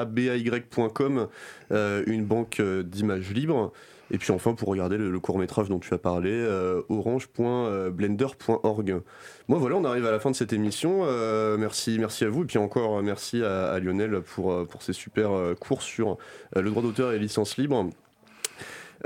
[0.00, 1.28] P-I-X-A-B-A-Y.com,
[1.72, 3.72] euh, une banque d'images libres.
[4.10, 9.00] Et puis enfin, pour regarder le, le court-métrage dont tu as parlé, euh, orange.blender.org.
[9.48, 11.00] Bon voilà, on arrive à la fin de cette émission.
[11.04, 12.42] Euh, merci, merci à vous.
[12.42, 16.18] Et puis encore, euh, merci à, Lionel pour, euh, pour ces super euh, cours sur
[16.56, 17.90] euh, le droit d'auteur et libres.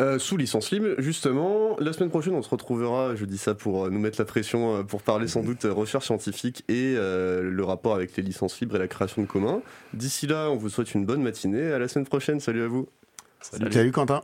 [0.01, 3.85] Euh, sous licence libre, justement, la semaine prochaine, on se retrouvera, je dis ça pour
[3.85, 7.49] euh, nous mettre la pression, euh, pour parler sans doute euh, recherche scientifique et euh,
[7.49, 9.63] le rapport avec les licences libres et la création de communs.
[9.93, 11.73] D'ici là, on vous souhaite une bonne matinée.
[11.73, 12.41] À la semaine prochaine.
[12.41, 12.89] Salut à vous.
[13.41, 14.23] Salut Quentin.